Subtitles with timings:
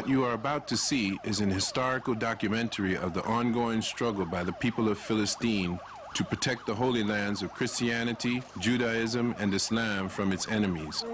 [0.00, 4.42] What you are about to see is an historical documentary of the ongoing struggle by
[4.42, 5.78] the people of Philistine
[6.14, 11.04] to protect the holy lands of Christianity, Judaism, and Islam from its enemies.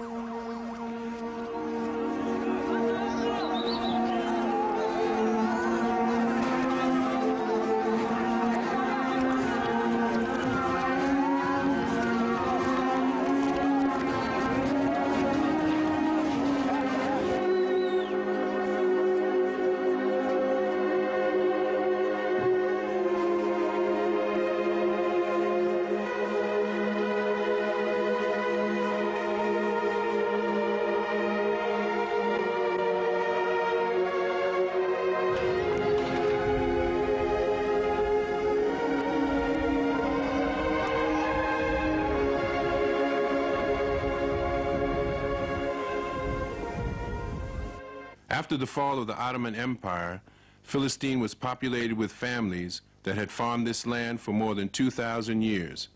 [48.47, 50.21] After the fall of the Ottoman Empire,
[50.63, 55.89] Philistine was populated with families that had farmed this land for more than 2,000 years.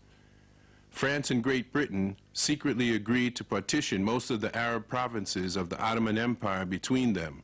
[0.90, 5.80] France and Great Britain secretly agreed to partition most of the Arab provinces of the
[5.80, 7.42] Ottoman Empire between them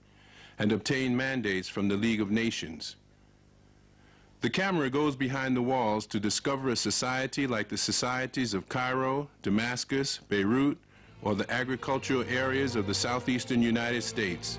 [0.59, 2.97] and obtain mandates from the League of Nations.
[4.43, 9.31] The camera goes behind the walls to discover a society like the societies of Cairo,
[9.41, 10.77] Damascus, Beirut,
[11.23, 14.59] or the agricultural areas of the southeastern United States.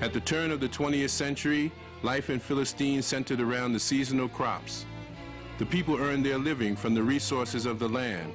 [0.00, 1.70] At the turn of the 20th century,
[2.02, 4.86] life in Philistine centered around the seasonal crops.
[5.58, 8.32] The people earned their living from the resources of the land,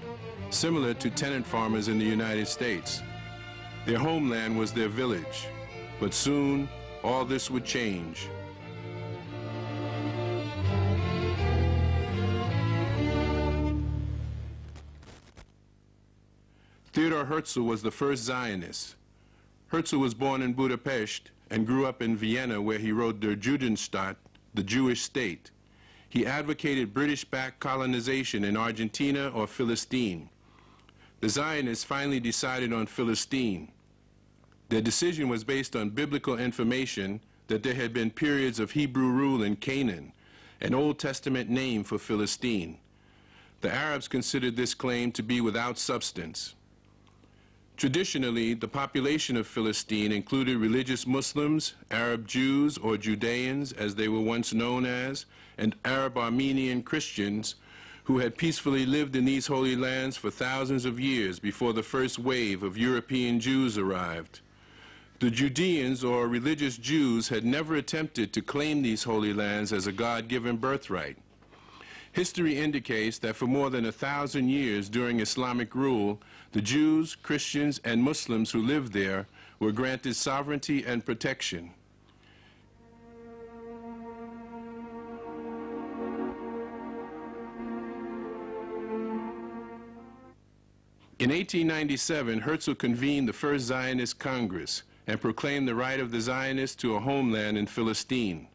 [0.52, 3.02] similar to tenant farmers in the United States.
[3.88, 5.48] Their homeland was their village,
[6.00, 6.70] but soon
[7.04, 8.30] all this would change.
[16.94, 18.96] Theodor Herzl was the first Zionist.
[19.70, 24.16] Herzl was born in Budapest and grew up in Vienna where he wrote Der Judenstaat,
[24.54, 25.52] the Jewish state.
[26.10, 30.30] He advocated British-backed colonization in Argentina or Philistine.
[31.22, 33.72] The Zionists finally decided on Philistine.
[34.70, 39.44] Their decision was based on biblical information that there had been periods of Hebrew rule
[39.44, 40.14] in Canaan,
[40.62, 42.80] an Old Testament name for Philistine.
[43.62, 46.55] The Arabs considered this claim to be without substance.
[47.78, 54.22] Traditionally, the population of Philistine included religious Muslims, Arab Jews or Judeans as they were
[54.22, 55.26] once known as,
[55.58, 57.56] and Arab Armenian Christians
[58.06, 62.18] who had peacefully lived in these holy lands for thousands of years before the first
[62.18, 64.40] wave of European Jews arrived.
[65.20, 69.92] The Judeans or religious Jews had never attempted to claim these holy lands as a
[69.92, 71.18] God-given birthright.
[72.16, 76.22] History indicates that for more than a thousand years during Islamic rule,
[76.54, 79.28] the Jews, Christians, and Muslims who lived there
[79.60, 81.72] were granted sovereignty and protection.
[91.20, 96.78] In 1897, Herzl convened the First Zionist Congress and proclaimed the right of the Zionists
[96.78, 98.48] to a homeland in Philistine.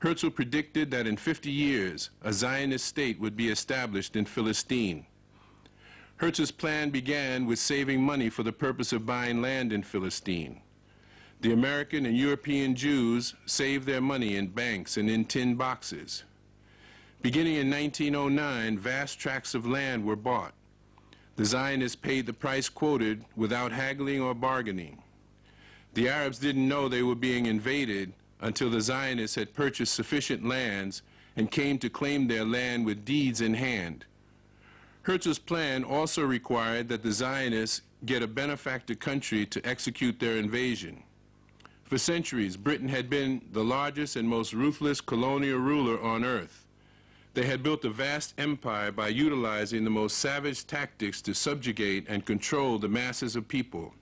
[0.00, 5.04] Herzl predicted that in 50 years, a Zionist state would be established in Philistine.
[6.16, 10.62] Herzl's plan began with saving money for the purpose of buying land in Philistine.
[11.42, 16.24] The American and European Jews saved their money in banks and in tin boxes.
[17.20, 20.54] Beginning in 1909, vast tracts of land were bought.
[21.36, 25.02] The Zionists paid the price quoted without haggling or bargaining.
[25.92, 31.02] The Arabs didn't know they were being invaded until the Zionists had purchased sufficient lands
[31.36, 34.04] and came to claim their land with deeds in hand.
[35.02, 41.02] Herzl's plan also required that the Zionists get a benefactor country to execute their invasion.
[41.84, 46.66] For centuries, Britain had been the largest and most ruthless colonial ruler on earth.
[47.34, 52.24] They had built a vast empire by utilizing the most savage tactics to subjugate and
[52.24, 53.94] control the masses of people.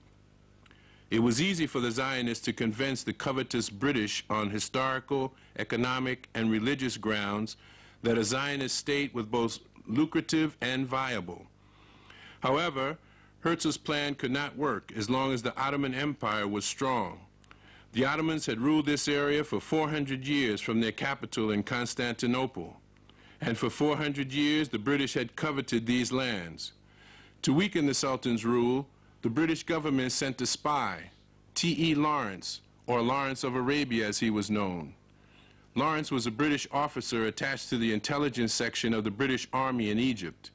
[1.09, 6.51] It was easy for the Zionists to convince the covetous British on historical, economic, and
[6.51, 7.57] religious grounds
[8.03, 11.47] that a Zionist state was both lucrative and viable.
[12.41, 12.97] However,
[13.41, 17.21] Herzl's plan could not work as long as the Ottoman Empire was strong.
[17.93, 22.79] The Ottomans had ruled this area for 400 years from their capital in Constantinople,
[23.41, 26.73] and for 400 years the British had coveted these lands.
[27.41, 28.85] To weaken the Sultan's rule,
[29.21, 31.09] the British government sent a spy,
[31.53, 31.93] T.E.
[31.95, 34.93] Lawrence, or Lawrence of Arabia as he was known.
[35.75, 39.99] Lawrence was a British officer attached to the intelligence section of the British Army in
[39.99, 40.51] Egypt.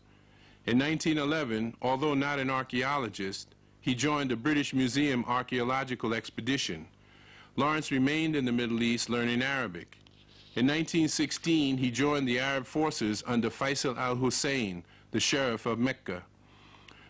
[0.67, 6.87] In 1911, although not an archaeologist, he joined the British Museum archaeological expedition.
[7.57, 9.99] Lawrence remained in the Middle East learning Arabic.
[10.57, 16.23] In 1916, he joined the Arab forces under Faisal al-Hussein, the sheriff of Mecca.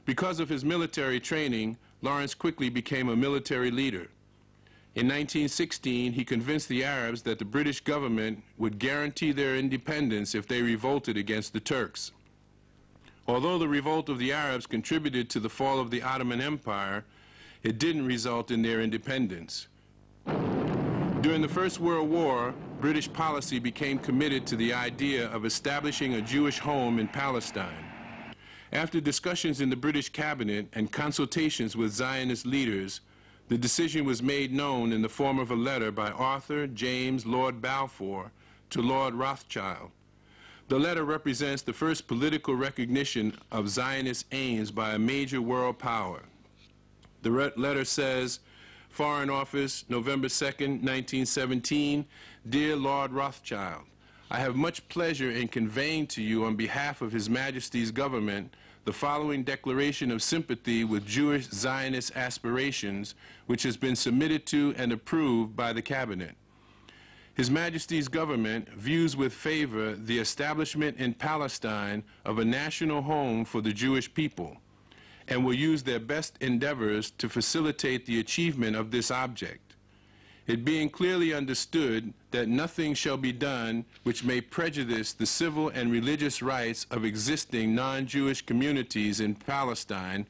[0.04, 4.08] Because of his military training, Lawrence quickly became a military leader.
[4.94, 10.46] In 1916, he convinced the Arabs that the British government would guarantee their independence if
[10.46, 12.12] they revolted against the Turks.
[13.26, 17.04] Although the revolt of the Arabs contributed to the fall of the Ottoman Empire,
[17.62, 19.66] it didn't result in their independence.
[21.22, 26.20] During the First World War, British policy became committed to the idea of establishing a
[26.20, 27.93] Jewish home in Palestine.
[28.74, 33.02] After discussions in the British cabinet and consultations with Zionist leaders,
[33.48, 37.62] the decision was made known in the form of a letter by Arthur James Lord
[37.62, 38.32] Balfour
[38.70, 39.92] to Lord Rothschild.
[40.66, 46.22] The letter represents the first political recognition of Zionist aims by a major world power.
[47.22, 48.40] The letter says,
[48.88, 52.06] Foreign Office, November 2, 1917,
[52.48, 53.84] Dear Lord Rothschild,
[54.32, 58.52] I have much pleasure in conveying to you on behalf of His Majesty's government
[58.84, 63.14] the following declaration of sympathy with Jewish Zionist aspirations,
[63.46, 66.36] which has been submitted to and approved by the Cabinet.
[67.34, 73.60] His Majesty's government views with favor the establishment in Palestine of a national home for
[73.60, 74.58] the Jewish people
[75.26, 79.63] and will use their best endeavors to facilitate the achievement of this object,
[80.46, 85.90] it being clearly understood that nothing shall be done which may prejudice the civil and
[85.90, 90.26] religious rights of existing non-Jewish communities in Palestine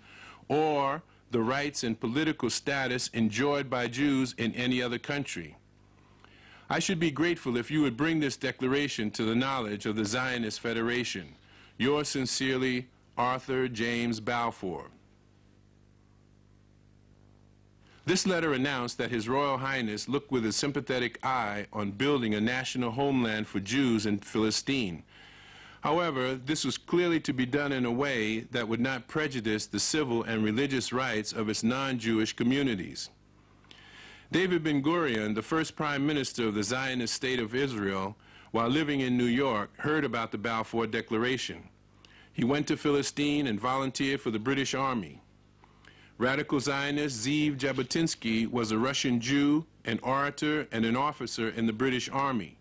[0.49, 1.02] or
[1.32, 5.56] the rights and political status enjoyed by Jews in any other country.
[6.70, 10.05] I should be grateful if you would bring this declaration to the knowledge of the
[10.05, 11.34] Zionist Federation.
[11.76, 12.87] Yours sincerely,
[13.19, 14.90] Arthur James Balfour.
[18.06, 22.41] This letter announced that His Royal Highness looked with a sympathetic eye on building a
[22.41, 25.05] national homeland for Jews in Philistine.
[25.81, 29.81] However, this was clearly to be done in a way that would not prejudice the
[29.81, 33.08] civil and religious rights of its non-Jewish communities.
[34.31, 38.17] David Ben-Gurion, the first prime minister of the Zionist state of Israel,
[38.51, 41.69] while living in New York, heard about the Balfour Declaration.
[42.32, 45.20] He went to Philistine and volunteered for the British Army.
[46.16, 51.72] Radical Zionist Zeev Jabotinsky was a Russian Jew, an orator, and an officer in the
[51.72, 52.56] British Army.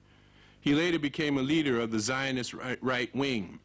[0.60, 3.60] He later became a leader of the Zionist right, right wing.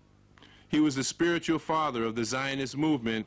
[0.68, 3.26] He was the spiritual father of the Zionist movement.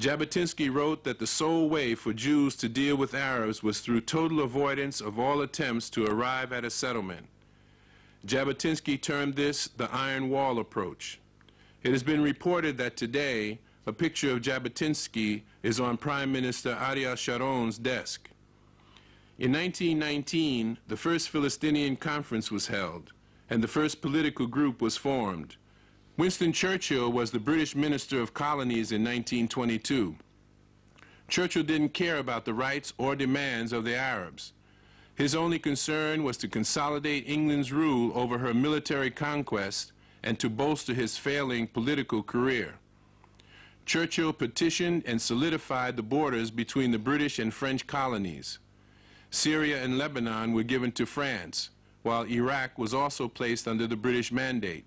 [0.00, 4.40] Jabotinsky wrote that the sole way for Jews to deal with Arabs was through total
[4.40, 7.26] avoidance of all attempts to arrive at a settlement.
[8.26, 11.20] Jabotinsky termed this the Iron Wall approach.
[11.84, 13.60] It has been reported that today,
[13.90, 18.30] a picture of Jabotinsky is on Prime Minister Ariel Sharon's desk.
[19.36, 23.12] In 1919, the first Philistinian conference was held,
[23.50, 25.56] and the first political group was formed.
[26.16, 30.14] Winston Churchill was the British Minister of Colonies in 1922.
[31.26, 34.52] Churchill didn't care about the rights or demands of the Arabs.
[35.16, 39.90] His only concern was to consolidate England's rule over her military conquest
[40.22, 42.76] and to bolster his failing political career.
[43.90, 48.60] Churchill petitioned and solidified the borders between the British and French colonies.
[49.32, 51.70] Syria and Lebanon were given to France,
[52.04, 54.84] while Iraq was also placed under the British mandate.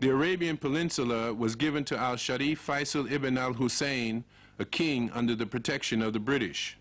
[0.00, 4.24] The Arabian Peninsula was given to al-Sharif Faisal ibn al-Hussein,
[4.58, 6.78] a king under the protection of the British.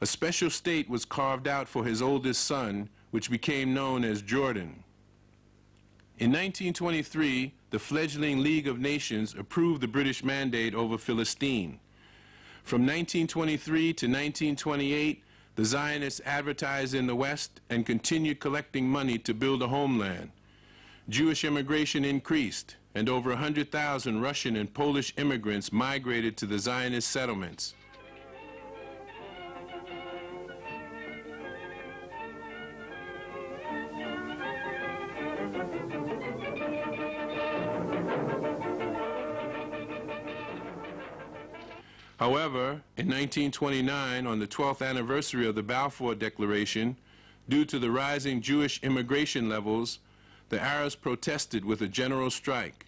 [0.00, 4.82] A special state was carved out for his oldest son, which became known as Jordan.
[6.16, 11.80] In 1923, the fledgling League of Nations approved the British mandate over Philistine.
[12.62, 15.24] From 1923 to 1928,
[15.56, 20.30] the Zionists advertised in the West and continued collecting money to build a homeland.
[21.08, 27.74] Jewish immigration increased, and over 100,000 Russian and Polish immigrants migrated to the Zionist settlements.
[42.24, 46.96] However, in 1929, on the 12th anniversary of the Balfour Declaration,
[47.48, 49.98] due to the rising Jewish immigration levels,
[50.48, 52.86] the Arabs protested with a general strike.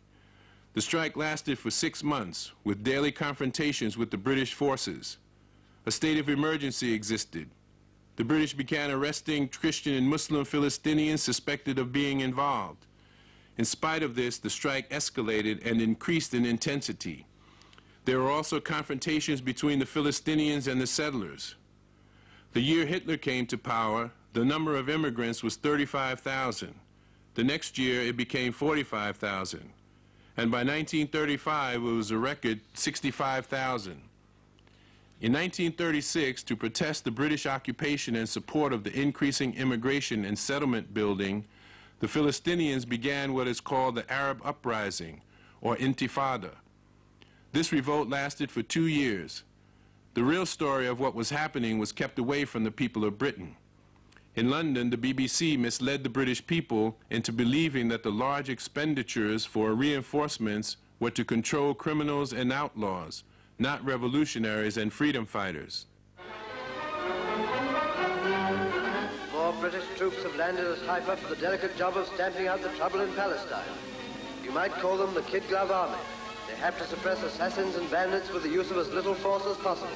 [0.72, 5.18] The strike lasted for six months, with daily confrontations with the British forces.
[5.84, 7.50] A state of emergency existed.
[8.16, 12.86] The British began arresting Christian and Muslim Philistinians suspected of being involved.
[13.58, 17.26] In spite of this, the strike escalated and increased in intensity.
[18.06, 21.56] There were also confrontations between the Philistinians and the settlers.
[22.52, 26.74] The year Hitler came to power, the number of immigrants was 35,000.
[27.34, 29.60] The next year, it became 45,000.
[30.38, 34.00] And by 1935, it was a record 65,000.
[35.18, 40.92] In 1936, to protest the British occupation and support of the increasing immigration and settlement
[40.92, 41.46] building,
[42.00, 45.22] the Philistinians began what is called the Arab Uprising,
[45.62, 46.50] or Intifada.
[47.52, 49.42] This revolt lasted for two years.
[50.12, 53.56] The real story of what was happening was kept away from the people of Britain.
[54.34, 59.72] In London, the BBC misled the British people into believing that the large expenditures for
[59.72, 63.22] reinforcements were to control criminals and outlaws,
[63.58, 65.86] not revolutionaries and freedom fighters.
[69.32, 72.68] More British troops have landed at Haifa for the delicate job of stamping out the
[72.70, 73.64] trouble in Palestine.
[74.44, 75.98] You might call them the Kid Glove Army.
[76.48, 79.56] They have to suppress assassins and bandits with the use of as little force as
[79.56, 79.90] possible.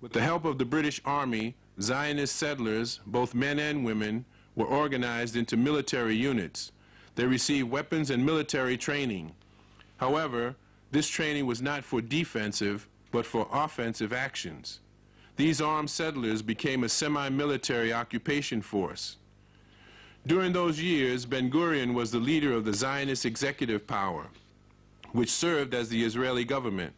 [0.00, 4.24] With the help of the British Army, Zionist settlers, both men and women,
[4.54, 6.72] were organized into military units.
[7.14, 9.32] They received weapons and military training.
[9.98, 10.56] However,
[10.90, 14.80] this training was not for defensive, but for offensive actions.
[15.36, 19.16] These armed settlers became a semi-military occupation force.
[20.26, 24.26] During those years, Ben-Gurion was the leader of the Zionist executive power,
[25.12, 26.92] which served as the Israeli government.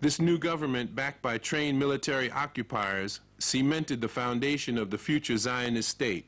[0.00, 5.88] This new government, backed by trained military occupiers, cemented the foundation of the future Zionist
[5.88, 6.26] state.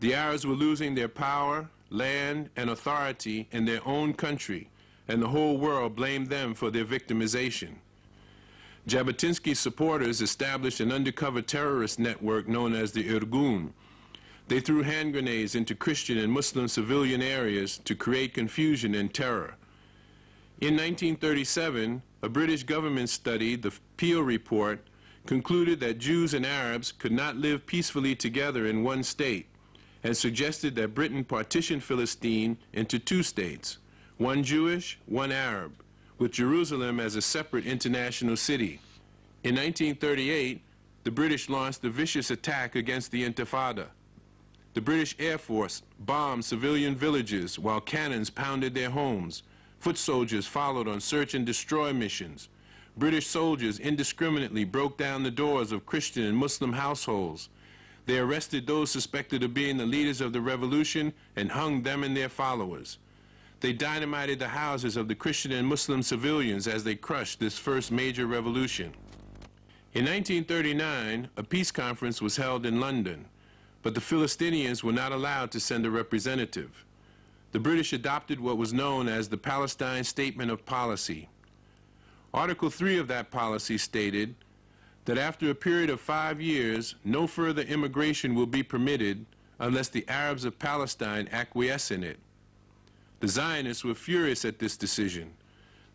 [0.00, 4.68] The Arabs were losing their power, land, and authority in their own country,
[5.08, 7.76] and the whole world blamed them for their victimization.
[8.86, 13.70] Jabotinsky's supporters established an undercover terrorist network known as the Irgun.
[14.48, 19.56] They threw hand grenades into Christian and Muslim civilian areas to create confusion and terror.
[20.60, 24.86] In 1937, a British government study, the Peel Report,
[25.24, 29.48] concluded that Jews and Arabs could not live peacefully together in one state
[30.06, 33.78] and suggested that Britain partition Philistine into two states,
[34.18, 35.72] one Jewish, one Arab,
[36.18, 38.78] with Jerusalem as a separate international city.
[39.42, 40.62] In 1938,
[41.02, 43.86] the British launched a vicious attack against the Intifada.
[44.74, 49.42] The British Air Force bombed civilian villages while cannons pounded their homes.
[49.80, 52.48] Foot soldiers followed on search and destroy missions.
[52.96, 57.48] British soldiers indiscriminately broke down the doors of Christian and Muslim households.
[58.06, 62.16] They arrested those suspected of being the leaders of the revolution and hung them and
[62.16, 62.98] their followers.
[63.60, 67.90] They dynamited the houses of the Christian and Muslim civilians as they crushed this first
[67.90, 68.92] major revolution.
[69.94, 73.26] In 1939, a peace conference was held in London,
[73.82, 76.84] but the Philistinians were not allowed to send a representative.
[77.52, 81.28] The British adopted what was known as the Palestine Statement of Policy.
[82.34, 84.34] Article 3 of that policy stated
[85.06, 89.24] that after a period of five years, no further immigration will be permitted
[89.58, 92.18] unless the Arabs of Palestine acquiesce in it.
[93.20, 95.32] The Zionists were furious at this decision.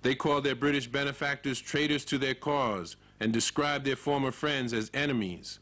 [0.02, 4.90] They called their British benefactors traitors to their cause and described their former friends as
[4.94, 5.60] enemies.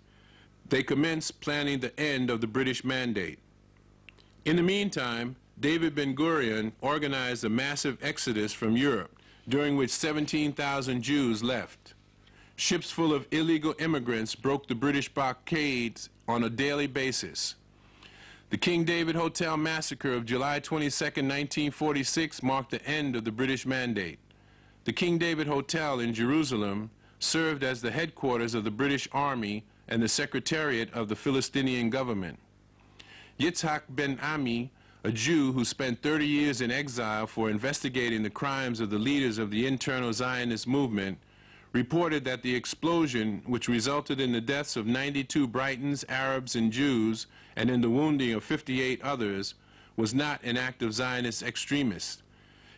[0.69, 3.39] They commenced planning the end of the British mandate.
[4.45, 11.43] In the meantime, David Ben-Gurion organized a massive exodus from Europe, during which 17,000 Jews
[11.43, 11.95] left.
[12.59, 17.55] Ships full of illegal immigrants broke the British blockades on a daily basis.
[18.49, 23.65] The King David Hotel massacre of July 22, 1946 marked the end of the British
[23.65, 24.19] mandate.
[24.83, 30.03] The King David Hotel in Jerusalem served as the headquarters of the British Army and
[30.03, 32.39] the secretariat of the Philistinian government.
[33.39, 34.69] Yitzhak Ben Ami,
[35.05, 39.37] a Jew who spent 30 years in exile for investigating the crimes of the leaders
[39.37, 41.19] of the internal Zionist movement,
[41.71, 47.27] reported that the explosion, which resulted in the deaths of 92 Britons, Arabs, and Jews,
[47.55, 49.53] and in the wounding of 58 others,
[49.95, 52.23] was not an act of Zionist extremists.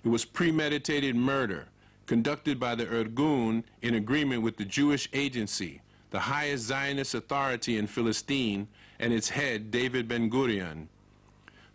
[0.03, 1.67] It was premeditated murder
[2.07, 7.87] conducted by the Irgun in agreement with the Jewish Agency, the highest Zionist authority in
[7.87, 8.67] Philistine,
[8.99, 10.87] and its head, David Ben-Gurion.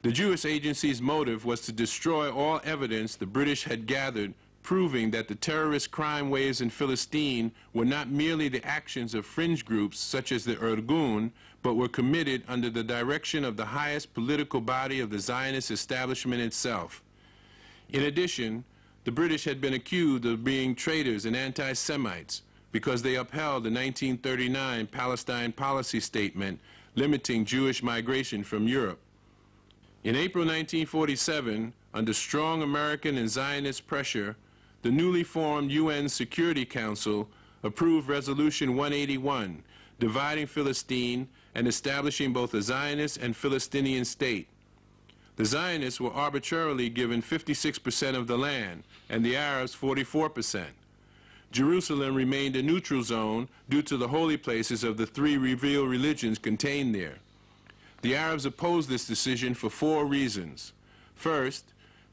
[0.02, 4.34] The Jewish Agency's motive was to destroy all evidence the British had gathered
[4.66, 9.64] proving that the terrorist crime waves in Philistine were not merely the actions of fringe
[9.64, 11.30] groups such as the Irgun,
[11.62, 16.42] but were committed under the direction of the highest political body of the Zionist establishment
[16.42, 17.00] itself.
[17.90, 18.64] In addition,
[19.04, 22.42] the British had been accused of being traitors and anti-Semites
[22.72, 26.58] because they upheld the 1939 Palestine policy statement
[26.96, 28.98] limiting Jewish migration from Europe.
[30.02, 34.34] In April 1947, under strong American and Zionist pressure,
[34.86, 37.28] the newly formed UN Security Council
[37.64, 39.64] approved Resolution 181,
[39.98, 41.26] dividing Philistine
[41.56, 44.46] and establishing both a Zionist and Philistinian state.
[45.34, 50.66] The Zionists were arbitrarily given 56% of the land, and the Arabs 44%.
[51.50, 56.38] Jerusalem remained a neutral zone due to the holy places of the three revealed religions
[56.38, 57.18] contained there.
[58.02, 60.72] The Arabs opposed this decision for four reasons.
[61.16, 61.64] First,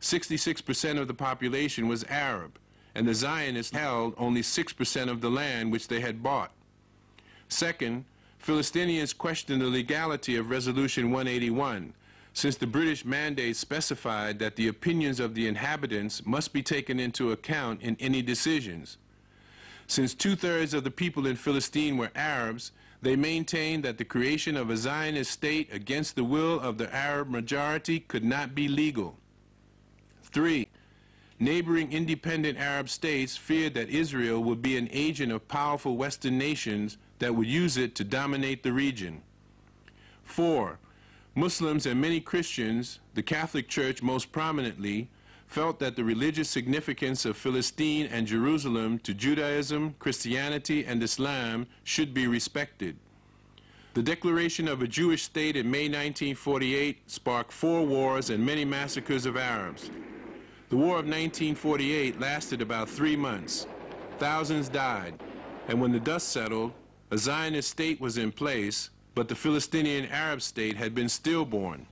[0.02, 2.58] 66% of the population was Arab,
[2.96, 6.52] and the Zionists held only 6% of the land which they had bought.
[7.48, 8.06] Second,
[8.38, 11.94] Philistinians questioned the legality of Resolution 181,
[12.34, 17.32] since the British mandate specified that the opinions of the inhabitants must be taken into
[17.32, 18.98] account in any decisions.
[19.88, 24.70] Since two-thirds of the people in Philistine were Arabs, they maintained that the creation of
[24.70, 29.18] a Zionist state against the will of the Arab majority could not be legal.
[30.24, 30.68] Three,
[31.40, 36.98] neighboring independent Arab states feared that Israel would be an agent of powerful Western nations
[37.20, 39.22] that would use it to dominate the region.
[40.24, 40.80] Four,
[41.36, 45.10] Muslims and many Christians, the Catholic Church most prominently,
[45.48, 52.14] felt that the religious significance of Philistine and Jerusalem to Judaism, Christianity, and Islam should
[52.14, 52.98] be respected.
[53.94, 59.28] The declaration of a Jewish state in May 1948 sparked four wars and many massacres
[59.28, 59.92] of Arabs.
[60.70, 63.68] The War of 1948 lasted about three months.
[64.18, 65.14] Thousands died,
[65.68, 66.72] and when the dust settled,
[67.12, 71.86] a Zionist state was in place, but the Philistinian Arab state had been stillborn.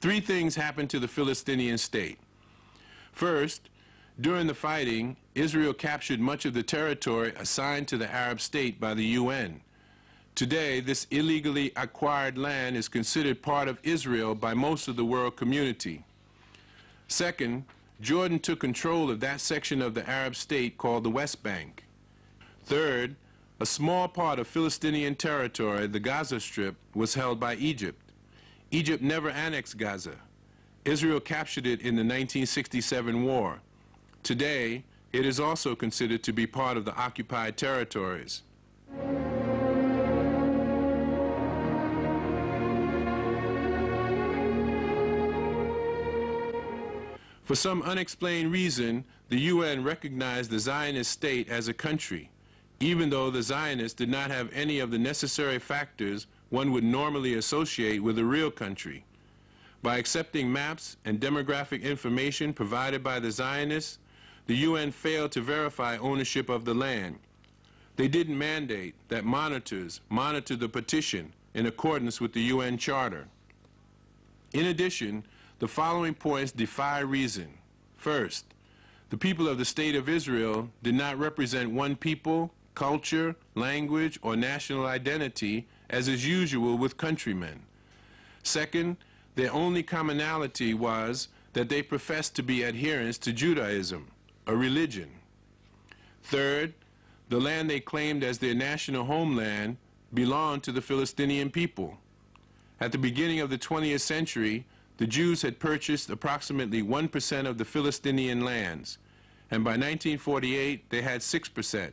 [0.00, 2.18] Three things happened to the Philistinian state.
[3.12, 3.68] First,
[4.20, 8.94] during the fighting, Israel captured much of the territory assigned to the Arab state by
[8.94, 9.60] the UN.
[10.34, 15.36] Today, this illegally acquired land is considered part of Israel by most of the world
[15.36, 16.04] community.
[17.12, 17.66] Second,
[18.00, 21.84] Jordan took control of that section of the Arab state called the West Bank.
[22.64, 23.16] Third,
[23.60, 28.12] a small part of Philistinian territory, the Gaza Strip, was held by Egypt.
[28.70, 30.16] Egypt never annexed Gaza.
[30.86, 33.60] Israel captured it in the 1967 war.
[34.22, 38.40] Today, it is also considered to be part of the occupied territories.
[47.44, 52.30] For some unexplained reason, the UN recognized the Zionist state as a country,
[52.80, 57.34] even though the Zionists did not have any of the necessary factors one would normally
[57.34, 59.04] associate with a real country.
[59.82, 63.98] By accepting maps and demographic information provided by the Zionists,
[64.46, 67.18] the UN failed to verify ownership of the land.
[67.96, 73.26] They didn't mandate that monitors monitor the petition in accordance with the UN Charter.
[74.52, 75.24] In addition,
[75.62, 77.46] the following points defy reason.
[77.96, 78.46] First,
[79.10, 84.34] the people of the State of Israel did not represent one people, culture, language, or
[84.34, 87.62] national identity as is usual with countrymen.
[88.42, 88.96] Second,
[89.36, 94.08] their only commonality was that they professed to be adherents to Judaism,
[94.48, 95.10] a religion.
[96.24, 96.74] Third,
[97.28, 99.76] the land they claimed as their national homeland
[100.12, 101.98] belonged to the Philistinian people.
[102.80, 104.66] At the beginning of the 20th century,
[104.98, 108.98] the Jews had purchased approximately 1% of the Philistinian lands,
[109.50, 111.92] and by 1948 they had 6%.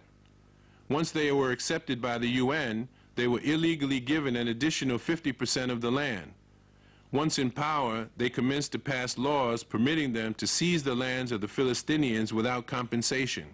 [0.90, 5.82] Once they were accepted by the UN, they were illegally given an additional 50% of
[5.82, 6.34] the land.
[7.12, 11.42] Once in power, they commenced to pass laws permitting them to seize the lands of
[11.42, 13.48] the Philistinians without compensation.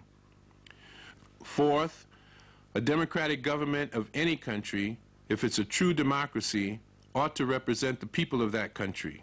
[1.42, 2.06] Fourth,
[2.74, 4.98] a democratic government of any country,
[5.30, 6.80] if it's a true democracy,
[7.14, 9.22] ought to represent the people of that country.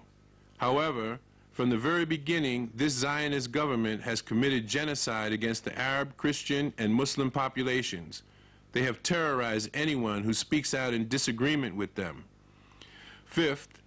[0.63, 1.19] However,
[1.51, 6.95] from the very beginning, this Zionist government has committed genocide against the Arab, Christian, and
[6.95, 8.23] Muslim populations.
[8.71, 12.23] They have terrorized anyone who speaks out in disagreement with them.
[13.25, 13.81] Fifth,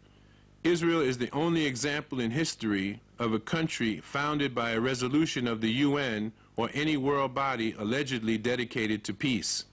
[0.65, 5.63] Israel is the only example in history of a country founded by a resolution of
[5.63, 9.65] the UN or any world body allegedly dedicated to peace.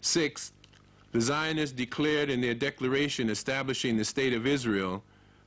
[0.00, 0.54] Sixth,
[1.12, 5.04] the Zionists declared in their declaration establishing the State of Israel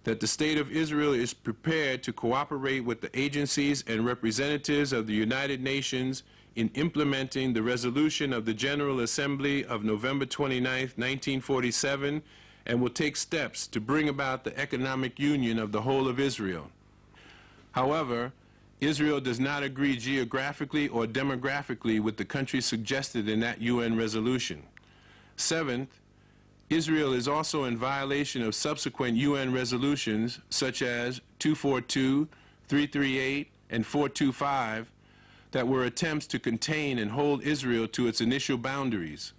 [0.07, 5.05] that the State of Israel is prepared to cooperate with the agencies and representatives of
[5.05, 6.23] the United Nations
[6.55, 12.21] in implementing the resolution of the General Assembly of November 29, 1947,
[12.67, 16.71] and will take steps to bring about the economic union of the whole of Israel.
[17.73, 18.31] However,
[18.79, 24.63] Israel does not agree geographically or demographically with the countries suggested in that UN resolution.
[25.35, 25.99] Seventh,
[26.69, 32.27] Israel is also in violation of subsequent UN resolutions such as 242,
[32.67, 34.91] 338, and 425
[35.51, 39.31] that were attempts to contain and hold Israel to its initial boundaries.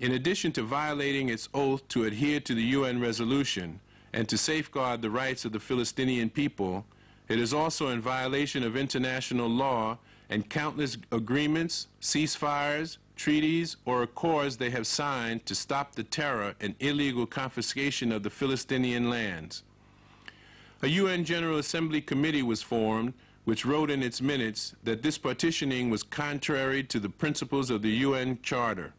[0.00, 3.80] In addition to violating its oath to adhere to the UN resolution
[4.12, 6.84] and to safeguard the rights of the Philistinian people,
[7.28, 9.98] it is also in violation of international law
[10.30, 16.74] and countless agreements, ceasefires, treaties, or accords they have signed to stop the terror and
[16.80, 19.62] illegal confiscation of the Philistinian lands.
[20.82, 23.14] A UN General Assembly committee was formed
[23.48, 27.88] which wrote in its minutes that this partitioning was contrary to the principles of the
[27.88, 28.92] UN Charter.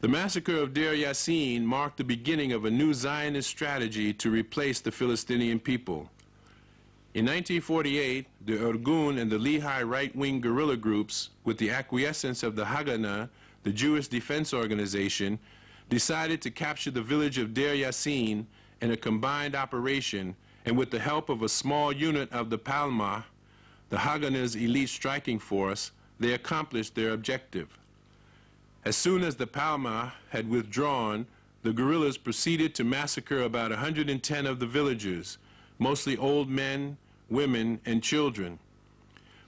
[0.00, 4.80] The massacre of Deir Yassin marked the beginning of a new Zionist strategy to replace
[4.80, 6.10] the Philistinian people.
[7.14, 12.64] In 1948, the Irgun and the Lehi right-wing guerrilla groups, with the acquiescence of the
[12.64, 13.28] Haganah,
[13.62, 15.38] the Jewish Defense Organization,
[15.88, 18.46] decided to capture the village of Deir Yassin
[18.80, 23.22] in a combined operation and with the help of a small unit of the Palmah,
[23.90, 27.78] the Haganah's elite striking force, they accomplished their objective.
[28.84, 31.26] As soon as the Palmah had withdrawn,
[31.62, 35.38] the guerrillas proceeded to massacre about 110 of the villagers,
[35.78, 36.96] mostly old men,
[37.34, 38.58] women, and children.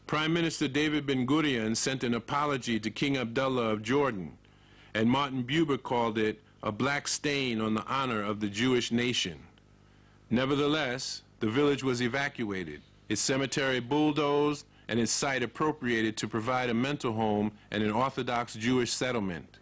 [0.06, 4.36] Prime Minister David Ben Gurion sent an apology to King Abdullah of Jordan,
[4.94, 9.38] and Martin Buber called it a black stain on the honor of the Jewish nation.
[10.30, 16.74] Nevertheless, the village was evacuated, its cemetery bulldozed, and its site appropriated to provide a
[16.74, 19.58] mental home and an Orthodox Jewish settlement.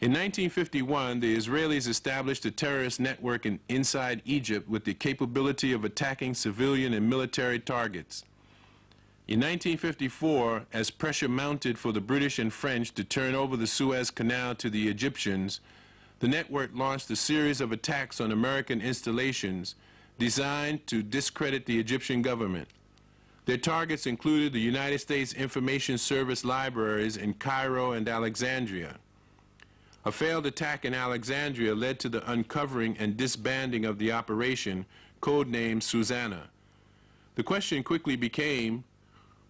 [0.00, 5.84] In 1951, the Israelis established a terrorist network in, inside Egypt with the capability of
[5.84, 8.24] attacking civilian and military targets.
[9.26, 14.10] In 1954, as pressure mounted for the British and French to turn over the Suez
[14.10, 15.60] Canal to the Egyptians,
[16.18, 19.76] the network launched a series of attacks on American installations
[20.18, 22.68] designed to discredit the Egyptian government.
[23.46, 28.96] Their targets included the United States Information Service libraries in Cairo and Alexandria.
[30.06, 34.84] A failed attack in Alexandria led to the uncovering and disbanding of the operation,
[35.22, 36.50] codenamed Susanna.
[37.36, 38.84] The question quickly became,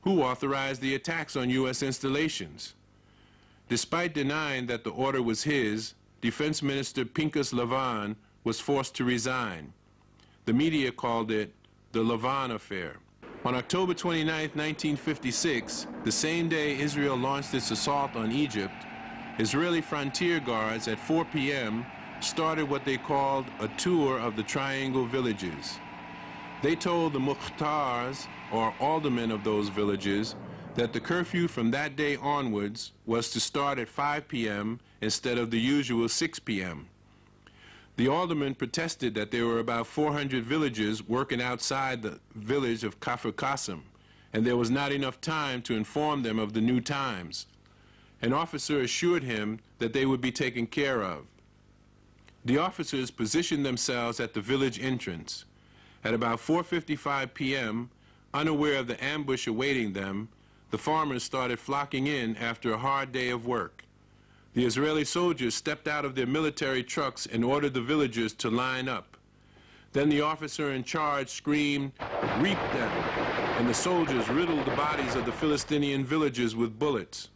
[0.02, 1.82] who authorized the attacks on U.S.
[1.82, 2.74] installations?
[3.68, 8.14] Despite denying that the order was his, Defense Minister Pinchas Lavon
[8.44, 9.72] was forced to resign.
[10.44, 11.52] The media called it
[11.92, 12.98] the Lavon Affair.
[13.44, 18.86] On October 29, 1956, the same day Israel launched its assault on Egypt,
[19.38, 21.85] Israeli frontier guards at 4 p.m.
[22.20, 25.81] started what they called a tour of the Triangle villages.
[26.62, 30.37] They told the Mukhtars, or aldermen of those villages,
[30.77, 34.79] that the curfew from that day onwards was to start at 5 p.m.
[35.01, 36.87] instead of the usual 6 p.m.
[37.97, 43.33] The aldermen protested that there were about 400 villagers working outside the village of Kafr
[43.33, 43.81] Qasim,
[44.33, 47.47] and there was not enough time to inform them of the new times.
[48.24, 51.26] An officer assured him that they would be taken care of.
[52.42, 55.44] The officers positioned themselves at the village entrance.
[56.02, 57.90] At about 4.55 p.m.,
[58.32, 60.30] unaware of the ambush awaiting them,
[60.70, 63.84] the farmers started flocking in after a hard day of work.
[64.54, 68.88] The Israeli soldiers stepped out of their military trucks and ordered the villagers to line
[68.88, 69.18] up.
[69.92, 71.92] Then the officer in charge screamed,
[72.38, 72.90] Reap them!
[73.58, 77.28] And the soldiers riddled the bodies of the Philistinian villagers with bullets.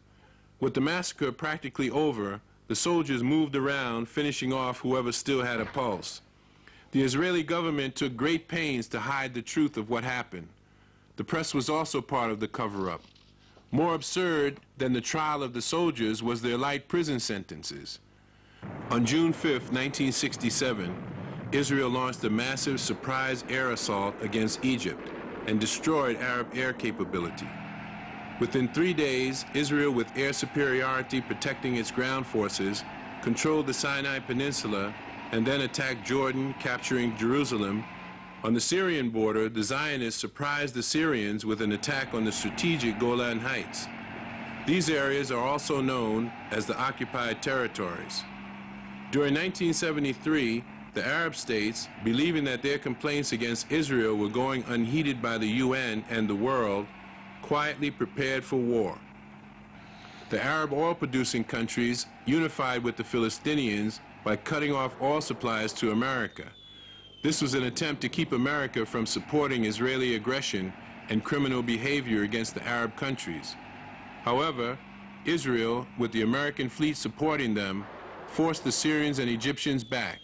[0.60, 5.64] With the massacre practically over, the soldiers moved around, finishing off whoever still had a
[5.64, 6.20] pulse.
[6.90, 10.48] The Israeli government took great pains to hide the truth of what happened.
[11.16, 13.02] The press was also part of the cover-up.
[13.70, 17.98] More absurd than the trial of the soldiers was their light prison sentences.
[18.90, 20.94] On June 5, 1967,
[21.52, 25.08] Israel launched a massive surprise air assault against Egypt
[25.46, 27.48] and destroyed Arab air capability.
[28.40, 32.84] Within three days, Israel, with air superiority protecting its ground forces,
[33.22, 34.94] controlled the Sinai Peninsula
[35.32, 37.84] and then attacked Jordan, capturing Jerusalem
[38.44, 42.96] on the Syrian border, the Zionists surprised the Syrians with an attack on the strategic
[43.00, 43.88] Golan Heights.
[44.64, 48.22] These areas are also known as the occupied territories.
[49.10, 50.62] During 1973,
[50.94, 56.04] the Arab states, believing that their complaints against Israel were going unheeded by the UN
[56.08, 56.86] and the world,
[57.42, 58.98] quietly prepared for war.
[60.30, 66.44] The Arab oil-producing countries unified with the Philistinians by cutting off all supplies to America.
[67.22, 70.72] This was an attempt to keep America from supporting Israeli aggression
[71.08, 73.56] and criminal behavior against the Arab countries.
[74.22, 74.78] However,
[75.24, 77.86] Israel, with the American fleet supporting them,
[78.26, 80.18] forced the Syrians and Egyptians back,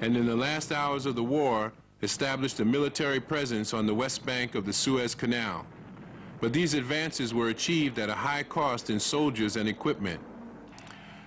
[0.00, 4.24] and in the last hours of the war, established a military presence on the west
[4.24, 5.66] bank of the Suez Canal.
[6.40, 10.20] But these advances were achieved at a high cost in soldiers and equipment.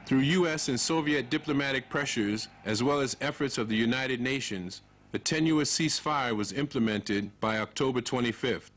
[0.05, 0.69] Through U.S.
[0.69, 4.81] and Soviet diplomatic pressures, as well as efforts of the United Nations,
[5.13, 8.71] a tenuous ceasefire was implemented by October 25th.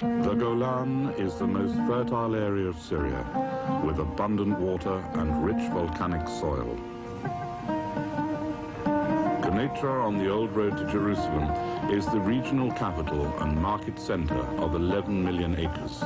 [0.00, 6.28] The Golan is the most fertile area of Syria, with abundant water and rich volcanic
[6.28, 6.78] soil.
[9.58, 11.50] Quneitra on the old road to Jerusalem
[11.90, 16.00] is the regional capital and market center of 11 million acres.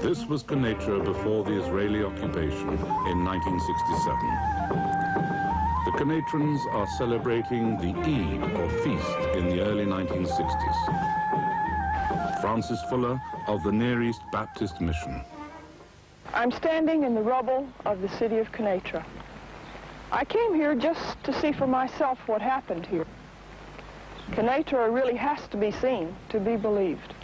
[0.00, 4.16] This was Quneitra before the Israeli occupation in 1967.
[5.86, 10.78] The Queneitrans are celebrating the Eid, or feast, in the early 1960s.
[12.40, 15.20] Francis Fuller of the Near East Baptist Mission.
[16.32, 19.04] I'm standing in the rubble of the city of Quneitra.
[20.10, 23.06] I came here just to see for myself what happened here.
[24.30, 27.14] Quneitra really has to be seen to be believed.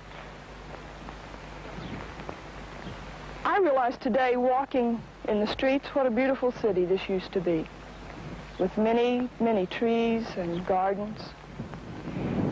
[3.44, 7.66] I realize today, walking in the streets, what a beautiful city this used to be,
[8.58, 11.20] with many, many trees and gardens.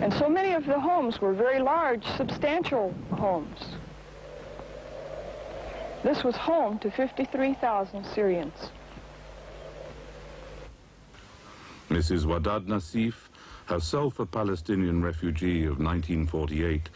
[0.00, 3.58] And so many of the homes were very large, substantial homes.
[6.02, 8.70] This was home to 53,000 Syrians.
[11.92, 12.24] Mrs.
[12.24, 13.28] Wadad Nassif,
[13.66, 16.88] herself a Palestinian refugee of 1948,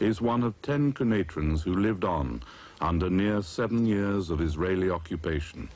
[0.00, 2.42] is one of 10 Queneitrans who lived on
[2.80, 5.68] under near seven years of Israeli occupation.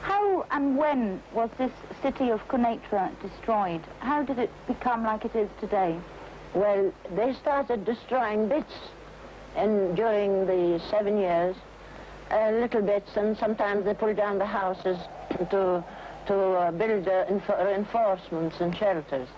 [0.00, 1.70] How and when was this
[2.02, 3.82] city of Quneitra destroyed?
[4.00, 6.00] How did it become like it is today?
[6.52, 8.74] Well, they started destroying bits
[9.54, 11.54] and during the seven years,
[12.32, 14.98] uh, little bits, and sometimes they pulled down the houses
[15.50, 15.84] to
[16.30, 17.24] to uh, build uh,
[17.64, 19.28] reinforcements and shelters.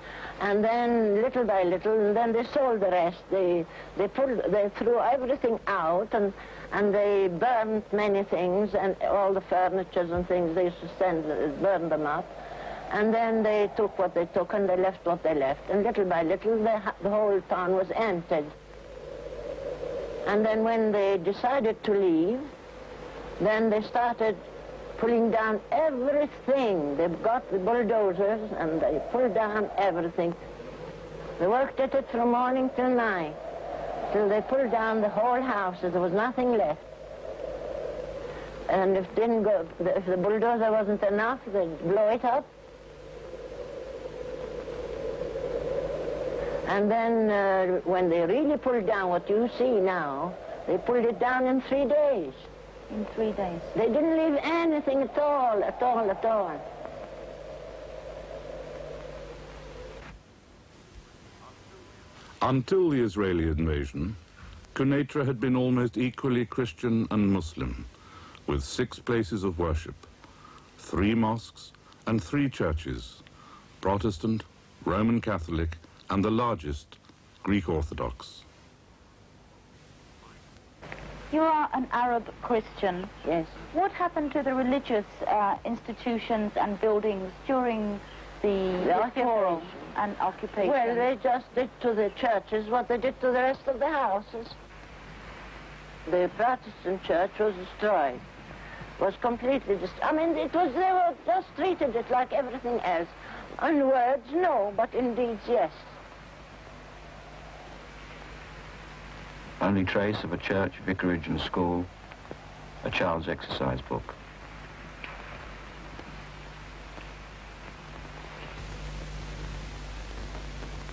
[0.40, 3.22] And then little by little, and then they sold the rest.
[3.30, 3.64] They
[3.96, 6.34] they pulled they threw everything out and
[6.72, 11.24] and they burned many things and all the furnitures and things they used to send
[11.62, 12.26] burn them up.
[12.90, 15.70] And then they took what they took and they left what they left.
[15.70, 18.50] And little by little, the, the whole town was emptied.
[20.26, 22.40] And then when they decided to leave,
[23.40, 24.36] then they started
[25.02, 26.96] pulling down everything.
[26.96, 30.32] They've got the bulldozers and they pull down everything.
[31.40, 33.34] They worked at it from morning till night,
[34.12, 35.78] till they pulled down the whole house.
[35.82, 36.78] There was nothing left.
[38.68, 42.46] And if didn't go, if the bulldozer wasn't enough, they'd blow it up.
[46.68, 50.32] And then uh, when they really pulled down what you see now,
[50.68, 52.32] they pulled it down in three days
[52.92, 53.60] in three days?
[53.74, 56.60] They didn't leave anything at all, at all, at all.
[62.40, 64.16] Until the Israeli invasion,
[64.74, 67.84] Quneitra had been almost equally Christian and Muslim,
[68.46, 69.94] with six places of worship,
[70.78, 71.72] three mosques
[72.06, 73.22] and three churches,
[73.80, 74.42] Protestant,
[74.84, 75.76] Roman Catholic,
[76.10, 76.96] and the largest,
[77.44, 78.42] Greek Orthodox.
[81.32, 83.08] You are an Arab Christian.
[83.26, 83.46] Yes.
[83.72, 87.98] What happened to the religious uh, institutions and buildings during
[88.42, 89.66] the, the occupation
[89.96, 90.68] and occupation?
[90.68, 93.88] Well, they just did to the churches what they did to the rest of the
[93.88, 94.46] houses.
[96.10, 98.20] The Protestant church was destroyed.
[99.00, 100.02] Was completely destroyed.
[100.02, 103.08] I mean, it was they were just treated it like everything else.
[103.62, 105.72] In words, no, but in deeds, yes.
[109.62, 111.86] Only trace of a church, vicarage and school,
[112.82, 114.02] a child's exercise book.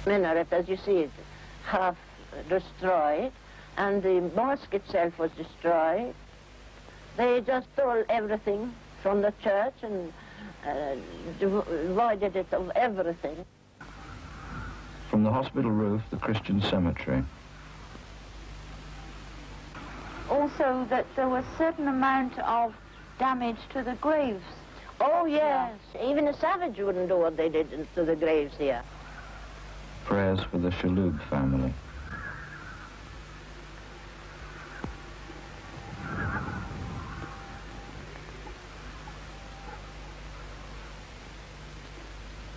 [0.06, 1.12] Minaret, as you see it,
[1.66, 1.98] half
[2.48, 3.32] destroyed,
[3.78, 6.14] and the mosque itself was destroyed.
[7.18, 10.14] They just stole everything from the church and
[10.64, 10.96] uh,
[11.40, 13.44] devoided it of everything.
[15.10, 17.24] From the hospital roof, the Christian cemetery,
[20.50, 22.74] also that there was a certain amount of
[23.18, 24.44] damage to the graves.
[25.02, 25.74] Oh, yes.
[25.96, 26.10] Yeah.
[26.10, 28.82] Even a savage wouldn't do what they did to the graves here.
[30.06, 31.74] Prayers for the Shalub family.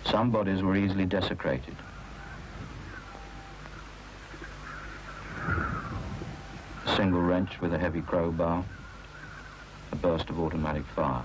[0.05, 1.75] Some bodies were easily desecrated.
[7.61, 8.63] With a heavy crowbar,
[9.91, 11.23] a burst of automatic fire.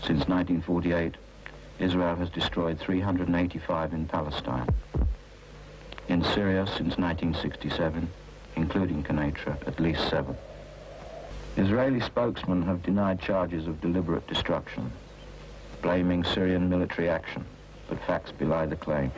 [0.00, 1.14] Since 1948,
[1.78, 4.68] Israel has destroyed 385 in Palestine.
[6.08, 8.08] In Syria since 1967,
[8.56, 10.36] including Quneitra, at least seven.
[11.56, 14.90] Israeli spokesmen have denied charges of deliberate destruction,
[15.82, 17.44] blaming Syrian military action,
[17.88, 19.10] but facts belie the claim.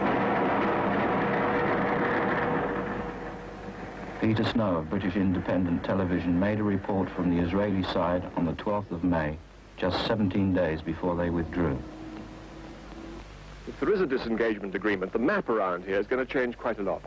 [4.23, 8.53] Peter Snow of British Independent Television made a report from the Israeli side on the
[8.53, 9.37] 12th of May,
[9.77, 11.77] just 17 days before they withdrew.
[13.67, 16.79] If there is a disengagement agreement, the map around here is going to change quite
[16.79, 17.03] a lot.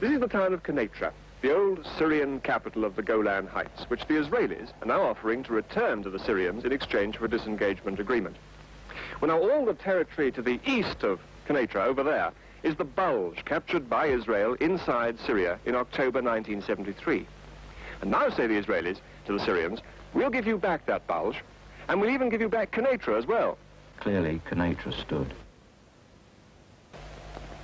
[0.00, 4.04] This is the town of Quneitra, the old Syrian capital of the Golan Heights, which
[4.06, 8.00] the Israelis are now offering to return to the Syrians in exchange for a disengagement
[8.00, 8.34] agreement.
[9.20, 13.44] Well, now, all the territory to the east of Quneitra, over there, is the bulge
[13.44, 17.26] captured by Israel inside Syria in October 1973.
[18.00, 19.80] And now say the Israelis to the Syrians,
[20.14, 21.36] we'll give you back that bulge,
[21.88, 23.58] and we'll even give you back Quneitra as well.
[24.00, 25.32] Clearly, Quneitra stood.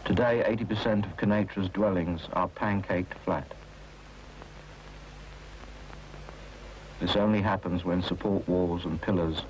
[0.04, 3.50] Today, 80% of Quneitra's dwellings are pancaked flat.
[7.00, 9.42] This only happens when support walls and pillars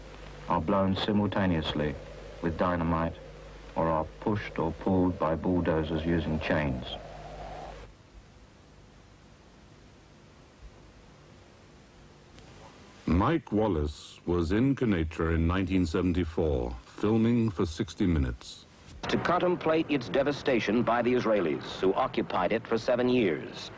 [0.49, 1.95] are blown simultaneously
[2.43, 3.15] with dynamite
[3.77, 6.85] or are pushed or pulled by bulldozers using chains.
[13.07, 18.65] Mike Wallace was in Quneitra in 1974, filming for 60 Minutes.
[19.09, 23.71] To contemplate its devastation by the Israelis, who occupied it for seven years.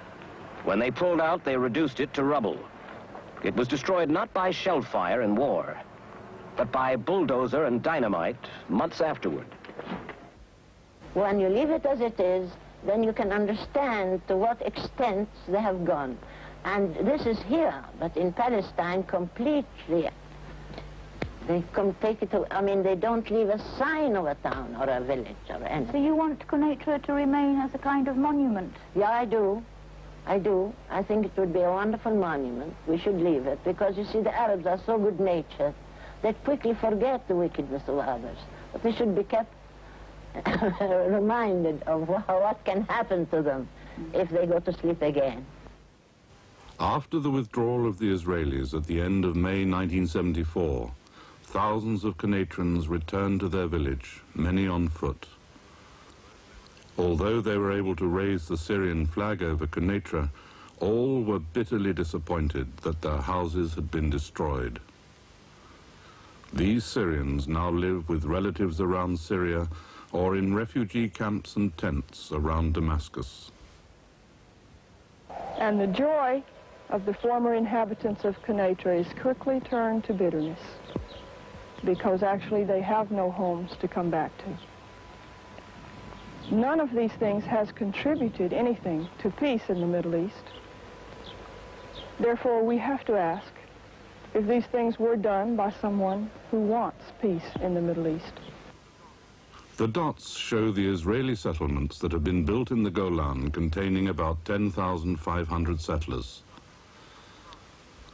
[0.64, 2.58] When they pulled out, they reduced it to rubble.
[3.42, 5.76] It was destroyed not by shell fire and war,
[6.56, 9.46] but by bulldozer and dynamite months afterward.
[11.16, 12.50] When you leave it as it is,
[12.84, 16.18] then you can understand to what extent they have gone.
[16.62, 20.10] And this is here, but in Palestine, completely.
[21.48, 24.76] They come take it to, I mean, they don't leave a sign of a town
[24.78, 25.92] or a village or anything.
[25.92, 28.74] So you want Quneitra to remain as a kind of monument?
[28.94, 29.62] Yeah, I do.
[30.26, 30.70] I do.
[30.90, 32.74] I think it would be a wonderful monument.
[32.86, 35.72] We should leave it because, you see, the Arabs are so good-natured.
[36.20, 38.36] They quickly forget the wickedness of others.
[38.72, 39.55] But they should be kept
[40.80, 43.68] reminded of what can happen to them
[44.12, 45.44] if they go to sleep again.
[46.78, 50.92] After the withdrawal of the Israelis at the end of May 1974,
[51.44, 55.26] thousands of Queneitrans returned to their village, many on foot.
[56.98, 60.30] Although they were able to raise the Syrian flag over Quneitra,
[60.80, 64.80] all were bitterly disappointed that their houses had been destroyed.
[66.52, 69.68] These Syrians now live with relatives around Syria
[70.12, 73.50] or in refugee camps and tents around Damascus.
[75.58, 76.42] And the joy
[76.90, 80.60] of the former inhabitants of Quneitra is quickly turned to bitterness
[81.84, 86.54] because actually they have no homes to come back to.
[86.54, 90.44] None of these things has contributed anything to peace in the Middle East.
[92.20, 93.52] Therefore, we have to ask
[94.32, 98.32] if these things were done by someone who wants peace in the Middle East.
[99.76, 104.42] The dots show the Israeli settlements that have been built in the Golan containing about
[104.46, 106.42] 10,500 settlers.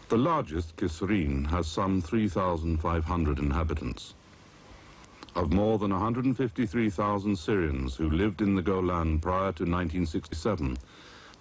[0.08, 4.14] The largest, Kisrin, has some 3,500 inhabitants.
[5.36, 10.76] Of more than 153,000 Syrians who lived in the Golan prior to 1967,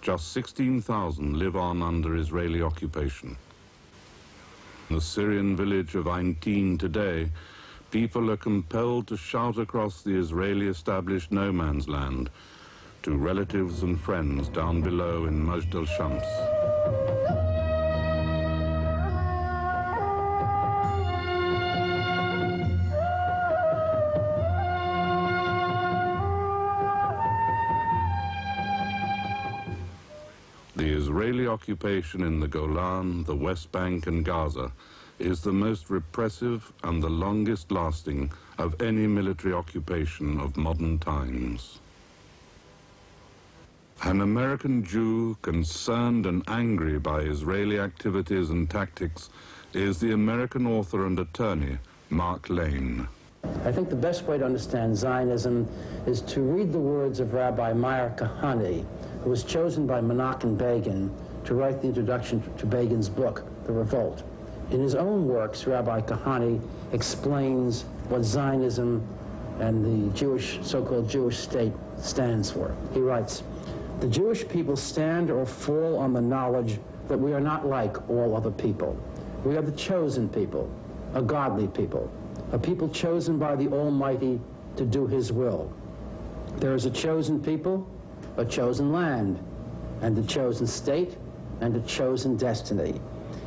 [0.02, 3.36] just 16,000 live on under Israeli occupation.
[4.88, 7.30] The Syrian village of Aintin today,
[7.92, 12.30] people are compelled to shout across the Israeli-established no man's land
[13.02, 16.24] to relatives and friends down below in Majd al-Shams.
[30.76, 34.72] The Israeli occupation in the Golan, the West Bank and Gaza
[35.22, 41.78] is the most repressive and the longest lasting of any military occupation of modern times.
[44.02, 49.30] An American Jew concerned and angry by Israeli activities and tactics
[49.74, 51.78] is the American author and attorney
[52.10, 53.06] Mark Lane.
[53.64, 55.68] I think the best way to understand Zionism
[56.06, 58.84] is to read the words of Rabbi Meir Kahane,
[59.22, 61.10] who was chosen by Menachem Begin
[61.44, 64.24] to write the introduction to Begin's book, The Revolt.
[64.72, 66.58] In his own works, Rabbi Kahane
[66.92, 69.06] explains what Zionism
[69.60, 72.74] and the Jewish, so-called Jewish state stands for.
[72.94, 73.42] He writes,
[74.00, 78.34] the Jewish people stand or fall on the knowledge that we are not like all
[78.34, 78.98] other people.
[79.44, 80.70] We are the chosen people,
[81.12, 82.10] a godly people,
[82.52, 84.40] a people chosen by the Almighty
[84.76, 85.70] to do his will.
[86.56, 87.86] There is a chosen people,
[88.38, 89.38] a chosen land,
[90.00, 91.18] and a chosen state,
[91.60, 93.00] and a chosen destiny.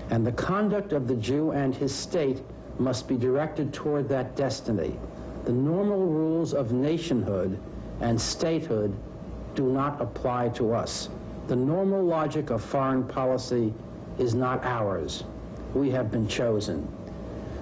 [0.09, 2.41] And the conduct of the Jew and his state
[2.77, 4.97] must be directed toward that destiny.
[5.45, 7.59] The normal rules of nationhood
[8.01, 8.95] and statehood
[9.55, 11.09] do not apply to us.
[11.47, 13.73] The normal logic of foreign policy
[14.17, 15.23] is not ours.
[15.73, 16.87] We have been chosen.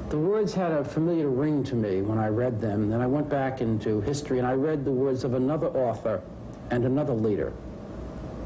[0.10, 2.89] The words had a familiar ring to me when I read them.
[2.89, 6.22] Then I went back into history and I read the words of another author
[6.70, 7.52] and another leader.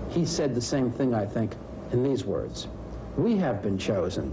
[0.10, 1.56] He said the same thing, I think,
[1.92, 2.68] in these words.
[3.18, 4.32] We have been chosen.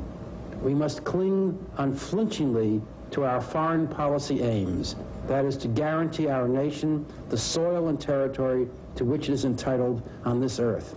[0.62, 2.82] We must cling unflinchingly
[3.12, 4.96] to our foreign policy aims.
[5.26, 10.02] That is to guarantee our nation the soil and territory to which it is entitled
[10.26, 10.96] on this earth.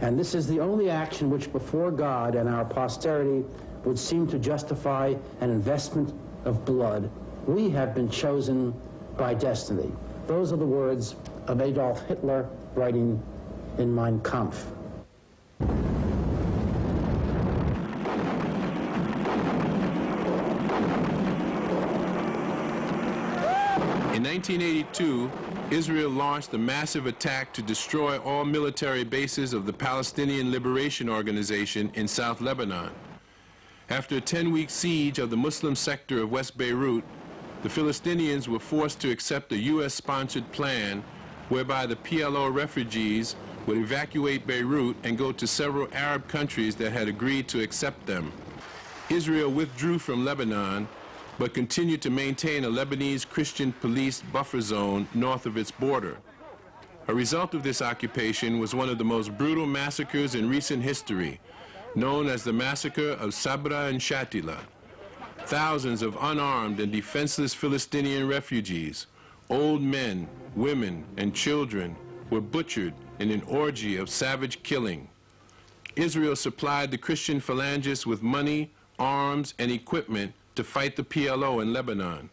[0.00, 3.44] And this is the only action which before God and our posterity
[3.84, 6.12] would seem to justify an investment
[6.44, 7.08] of blood.
[7.46, 8.74] We have been chosen
[9.16, 9.92] by destiny.
[10.26, 11.14] Those are the words
[11.46, 13.22] of Adolf Hitler writing
[13.78, 14.66] in Mein Kampf.
[24.28, 25.30] 1982,
[25.70, 31.90] Israel launched a massive attack to destroy all military bases of the Palestinian Liberation Organization
[31.94, 32.90] in South Lebanon.
[33.88, 37.04] After a 10-week siege of the Muslim sector of West Beirut,
[37.62, 41.02] the Philistinians were forced to accept a U.S.-sponsored plan
[41.48, 43.34] whereby the PLO refugees
[43.66, 48.30] would evacuate Beirut and go to several Arab countries that had agreed to accept them.
[49.08, 50.86] Israel withdrew from Lebanon
[51.38, 56.18] but continued to maintain a Lebanese Christian police buffer zone north of its border.
[57.06, 61.40] A result of this occupation was one of the most brutal massacres in recent history,
[61.94, 64.58] known as the Massacre of Sabra and Shatila.
[65.46, 69.06] Thousands of unarmed and defenseless Philistinian refugees,
[69.48, 71.96] old men, women, and children
[72.30, 75.08] were butchered in an orgy of savage killing.
[75.96, 81.72] Israel supplied the Christian phalangists with money, arms, and equipment to fight the PLO in
[81.72, 82.30] Lebanon.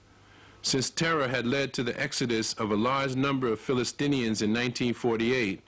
[0.64, 5.62] Since terror had led to the exodus of a large number of Philistinians in 1948,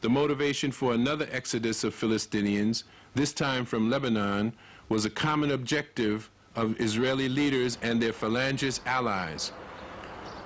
[0.00, 2.84] the motivation for another exodus of Philistinians,
[3.14, 4.54] this time from Lebanon,
[4.88, 9.52] was a common objective of Israeli leaders and their phalangist allies.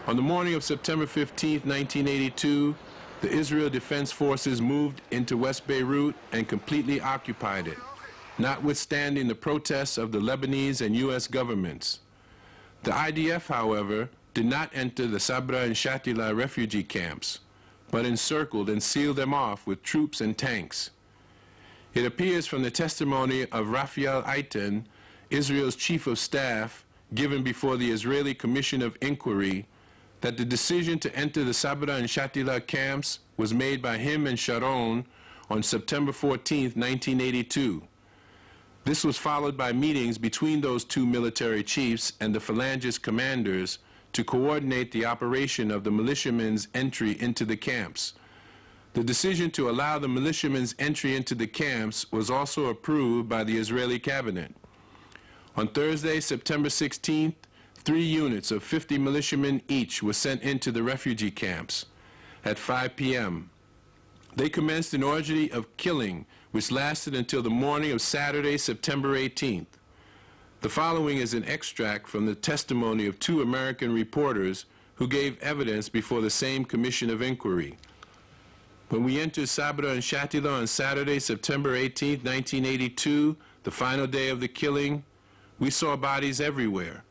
[0.09, 2.75] On the morning of September 15, 1982,
[3.21, 7.79] the Israel Defense Forces moved into West Beirut and completely occupied it
[8.39, 11.27] notwithstanding the protests of the Lebanese and U.S.
[11.27, 12.01] governments.
[12.83, 17.41] The IDF, however, did not enter the Sabra and Shatila refugee camps,
[17.91, 20.91] but encircled and sealed them off with troops and tanks.
[21.95, 24.85] It appears from the testimony of Raphael Eitan,
[25.31, 29.67] Israel's chief of staff, given before the Israeli Commission of Inquiry,
[30.23, 34.39] that the decision to enter the Sabra and Shatila camps was made by him and
[34.39, 35.05] Sharon
[35.51, 37.83] on September 14, 1982.
[38.85, 43.79] This was followed by meetings between those two military chiefs and the Phalangist commanders
[44.13, 48.15] to coordinate the operation of the militiamen's entry into the camps.
[48.95, 53.57] The decision to allow the militiamen's entry into the camps was also approved by the
[53.57, 54.53] Israeli cabinet.
[55.57, 57.35] On Thursday, September 16th,
[57.77, 61.87] three units of 50 militiamen each were sent into the refugee camps.
[62.45, 63.51] At 5 p.m.,
[64.37, 69.67] they commenced an orgy of killing which lasted until the morning of Saturday, September 18th.
[70.61, 74.67] The following is an extract from the testimony of two American reporters
[74.97, 77.77] who gave evidence before the same commission of inquiry.
[78.91, 84.41] When we entered Sabra and Shatila on Saturday, September 18, 1982, the final day of
[84.41, 85.03] the killing,
[85.59, 87.03] we saw bodies everywhere.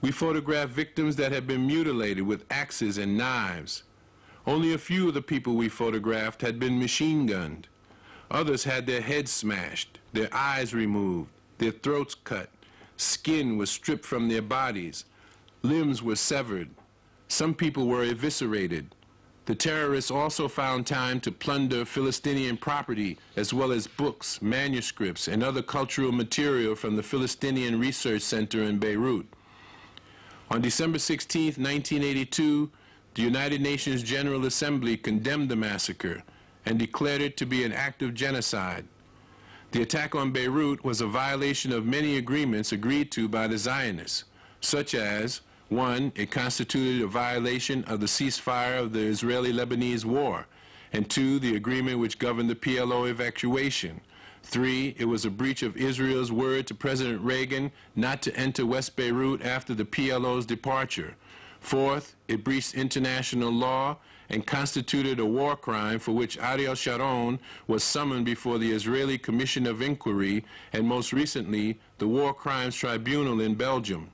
[0.00, 3.84] We photographed victims that had been mutilated with axes and knives.
[4.46, 7.68] Only a few of the people we photographed had been machine gunned.
[8.30, 12.50] Others had their heads smashed, their eyes removed, their throats cut,
[12.96, 15.04] skin was stripped from their bodies,
[15.62, 16.70] limbs were severed.
[17.28, 18.94] Some people were eviscerated.
[19.44, 25.42] The terrorists also found time to plunder Philistinian property as well as books, manuscripts, and
[25.42, 29.26] other cultural material from the Philistinian Research Center in Beirut.
[30.50, 32.70] On December 16, 1982,
[33.14, 36.22] the United Nations General Assembly condemned the massacre
[36.64, 38.84] and declared it to be an act of genocide.
[39.72, 44.24] The attack on Beirut was a violation of many agreements agreed to by the Zionists,
[44.60, 50.46] such as, one, it constituted a violation of the ceasefire of the Israeli-Lebanese war,
[50.92, 54.00] and two, the agreement which governed the PLO evacuation,
[54.42, 58.96] Three, it was a breach of Israel's word to President Reagan not to enter West
[58.96, 61.14] Beirut after the PLO's departure.
[61.62, 63.96] Fourth, it breached international law
[64.28, 67.38] and constituted a war crime for which Ariel Sharon
[67.68, 73.40] was summoned before the Israeli Commission of Inquiry and most recently the War Crimes Tribunal
[73.40, 74.10] in Belgium.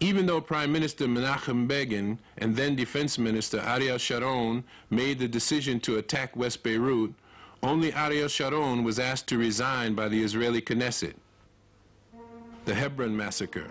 [0.00, 5.78] Even though Prime Minister Menachem Begin and then Defense Minister Ariel Sharon made the decision
[5.80, 7.14] to attack West Beirut,
[7.62, 11.14] only Ariel Sharon was asked to resign by the Israeli Knesset.
[12.64, 13.70] The Hebron Massacre.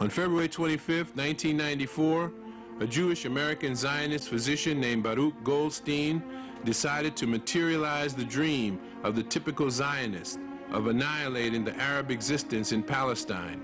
[0.00, 2.32] On February 25, 1994,
[2.80, 6.22] a Jewish American Zionist physician named Baruch Goldstein
[6.64, 10.40] decided to materialize the dream of the typical Zionist
[10.72, 13.60] of annihilating the Arab existence in Palestine.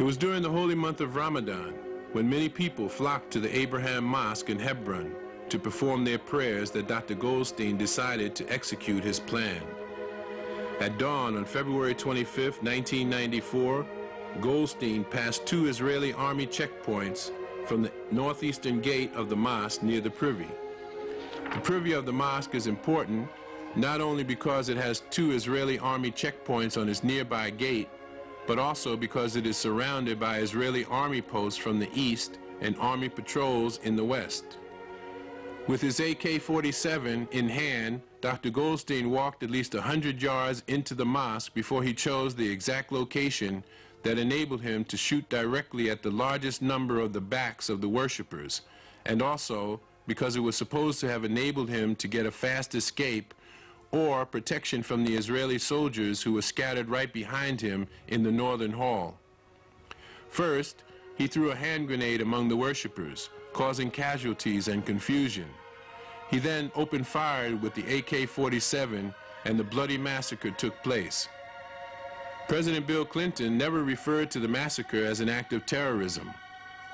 [0.00, 1.74] It was during the holy month of Ramadan
[2.10, 5.14] when many people flocked to the Abraham Mosque in Hebron
[5.48, 7.14] to perform their prayers that Dr.
[7.14, 9.62] Goldstein decided to execute his plan.
[10.80, 13.86] At dawn on February 25, 1994,
[14.40, 17.30] Goldstein passed two Israeli army checkpoints
[17.66, 20.48] from the northeastern gate of the mosque near the privy.
[21.52, 23.28] The privy of the mosque is important
[23.74, 27.88] not only because it has two Israeli army checkpoints on its nearby gate,
[28.46, 33.08] but also because it is surrounded by Israeli army posts from the east and army
[33.08, 34.58] patrols in the west.
[35.66, 38.50] With his AK-47 in hand, Dr.
[38.50, 43.64] Goldstein walked at least 100 yards into the mosque before he chose the exact location
[44.06, 47.88] that enabled him to shoot directly at the largest number of the backs of the
[47.88, 48.60] worshippers,
[49.04, 53.34] and also because it was supposed to have enabled him to get a fast escape
[53.90, 58.70] or protection from the Israeli soldiers who were scattered right behind him in the northern
[58.70, 59.18] hall.
[60.28, 60.84] First,
[61.16, 65.48] he threw a hand grenade among the worshippers, causing casualties and confusion.
[66.30, 69.12] He then opened fire with the AK-47
[69.44, 71.28] and the bloody massacre took place.
[72.48, 76.30] President Bill Clinton never referred to the massacre as an act of terrorism,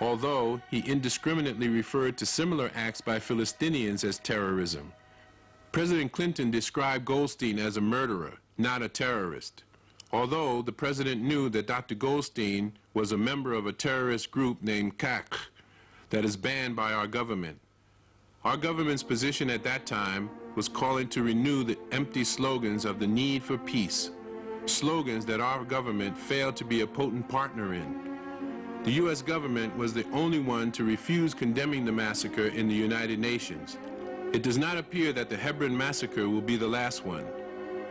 [0.00, 4.92] although he indiscriminately referred to similar acts by Philistinians as terrorism.
[5.70, 9.62] President Clinton described Goldstein as a murderer, not a terrorist,
[10.10, 11.96] although the president knew that Dr.
[11.96, 15.48] Goldstein was a member of a terrorist group named Kach
[16.08, 17.60] that is banned by our government.
[18.42, 23.06] Our government's position at that time was calling to renew the empty slogans of the
[23.06, 24.10] need for peace
[24.66, 28.18] slogans that our government failed to be a potent partner in.
[28.84, 29.22] The U.S.
[29.22, 33.78] government was the only one to refuse condemning the massacre in the United Nations.
[34.32, 37.24] It does not appear that the Hebron massacre will be the last one.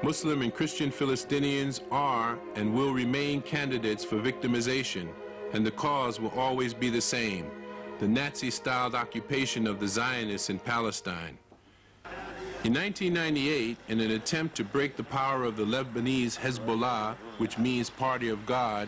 [0.03, 5.07] Muslim and Christian Philistinians are and will remain candidates for victimization,
[5.53, 7.49] and the cause will always be the same,
[7.99, 11.37] the Nazi-styled occupation of the Zionists in Palestine.
[12.63, 17.89] In 1998, in an attempt to break the power of the Lebanese Hezbollah, which means
[17.89, 18.87] Party of God,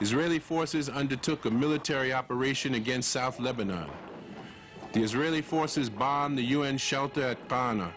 [0.00, 3.90] Israeli forces undertook a military operation against South Lebanon.
[4.94, 7.90] The Israeli forces bombed the UN shelter at Qana,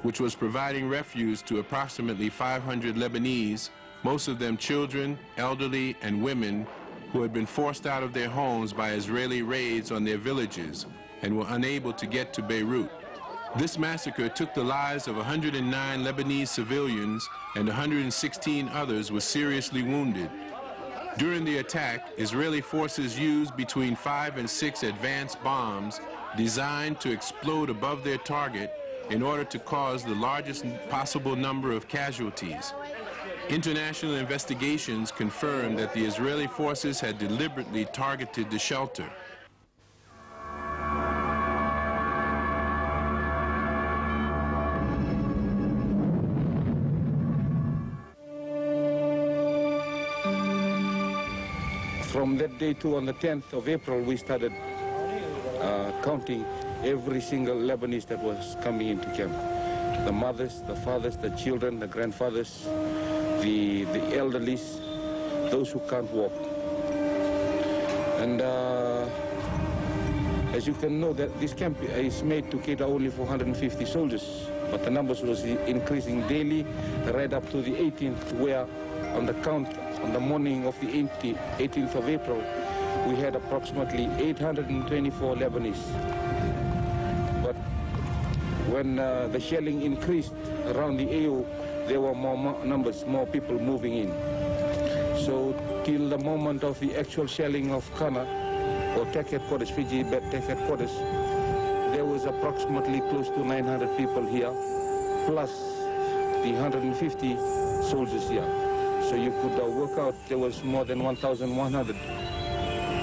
[0.00, 3.68] which was providing refuge to approximately 500 Lebanese,
[4.02, 6.66] most of them children, elderly, and women
[7.12, 10.86] who had been forced out of their homes by Israeli raids on their villages
[11.20, 12.90] and were unable to get to Beirut.
[13.58, 20.30] This massacre took the lives of 109 Lebanese civilians and 116 others were seriously wounded.
[21.16, 26.00] During the attack, Israeli forces used between five and six advanced bombs
[26.36, 28.72] designed to explode above their target
[29.10, 32.72] in order to cause the largest possible number of casualties.
[33.48, 39.10] International investigations confirmed that the Israeli forces had deliberately targeted the shelter.
[52.18, 54.52] From that day to on the 10th of April, we started
[55.60, 56.44] uh, counting
[56.82, 59.32] every single Lebanese that was coming into camp.
[60.04, 62.64] The mothers, the fathers, the children, the grandfathers,
[63.40, 64.80] the, the elderlies,
[65.52, 66.32] those who can't walk.
[68.18, 69.08] And uh,
[70.52, 74.50] as you can know, that this camp is made to cater only for 150 soldiers,
[74.72, 76.66] but the numbers was increasing daily,
[77.14, 78.66] right up to the 18th, where
[79.14, 79.68] on the count
[80.02, 82.42] on the morning of the 18th of April,
[83.06, 85.92] we had approximately 824 Lebanese.
[87.42, 87.56] But
[88.72, 90.34] when uh, the shelling increased
[90.66, 91.44] around the AO,
[91.86, 94.10] there were more numbers, more people moving in.
[95.24, 98.26] So till the moment of the actual shelling of Kana,
[98.98, 100.94] or tech headquarters, Fiji tech headquarters,
[101.92, 104.52] there was approximately close to 900 people here,
[105.26, 105.50] plus
[106.42, 107.36] the 150
[107.82, 108.67] soldiers here.
[109.08, 111.96] So you could uh, work out there was more than 1,100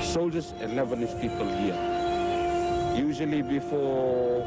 [0.03, 2.93] soldiers and Lebanese people here.
[2.95, 4.45] Usually before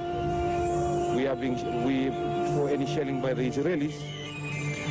[1.17, 2.11] we are being, we,
[2.55, 3.97] for any shelling by the Israelis,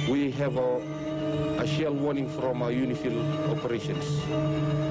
[0.10, 0.82] we have a,
[1.58, 4.04] a shell warning from our UNIFIL operations.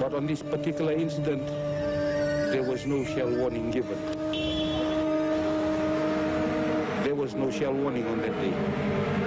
[0.01, 3.99] But on this particular incident, there was no shell warning given.
[7.05, 9.26] There was no shell warning on that day.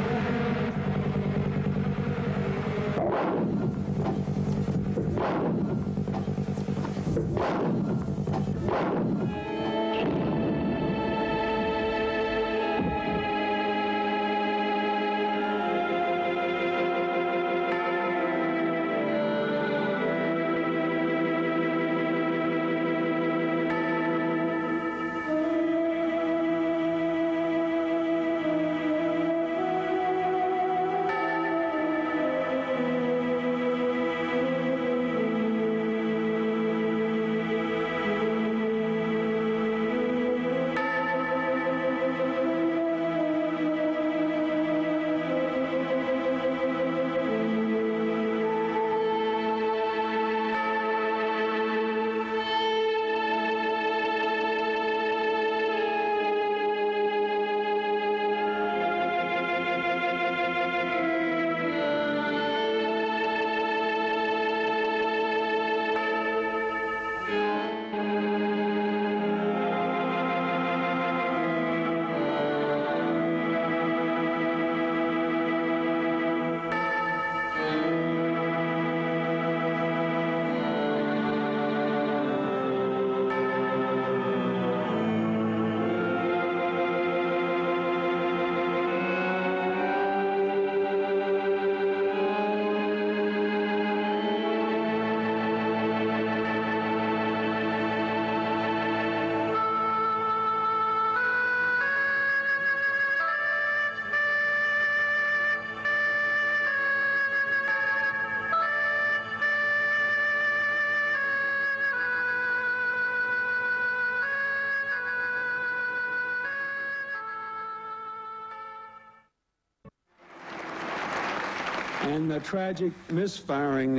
[122.01, 123.97] And the tragic misfiring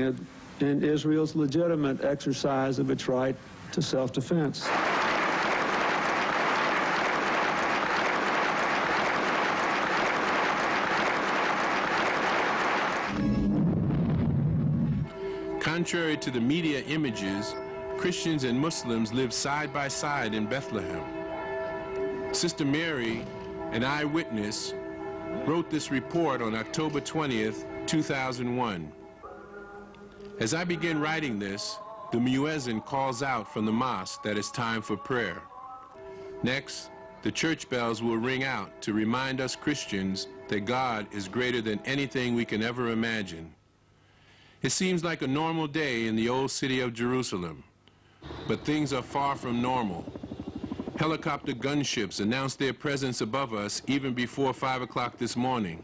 [0.60, 3.36] in Israel's legitimate exercise of its right
[3.72, 4.68] to self-defense.
[15.60, 17.54] Contrary to the media images,
[17.96, 21.04] Christians and Muslims live side by side in Bethlehem.
[22.34, 23.24] Sister Mary,
[23.72, 24.74] an eyewitness,
[25.46, 28.92] wrote this report on October 20th, 2001.
[30.38, 31.76] As I begin writing this,
[32.12, 35.42] the muezzin calls out from the mosque that it's time for prayer.
[36.44, 36.88] Next,
[37.22, 41.80] the church bells will ring out to remind us Christians that God is greater than
[41.84, 43.52] anything we can ever imagine.
[44.62, 47.64] It seems like a normal day in the old city of Jerusalem,
[48.46, 50.04] but things are far from normal.
[50.96, 55.82] Helicopter gunships announced their presence above us even before 5 o'clock this morning.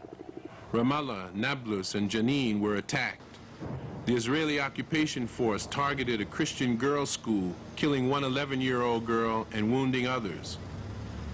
[0.73, 3.21] Ramallah, Nablus, and Jenin were attacked.
[4.05, 10.07] The Israeli occupation force targeted a Christian girls' school, killing one 11-year-old girl and wounding
[10.07, 10.57] others.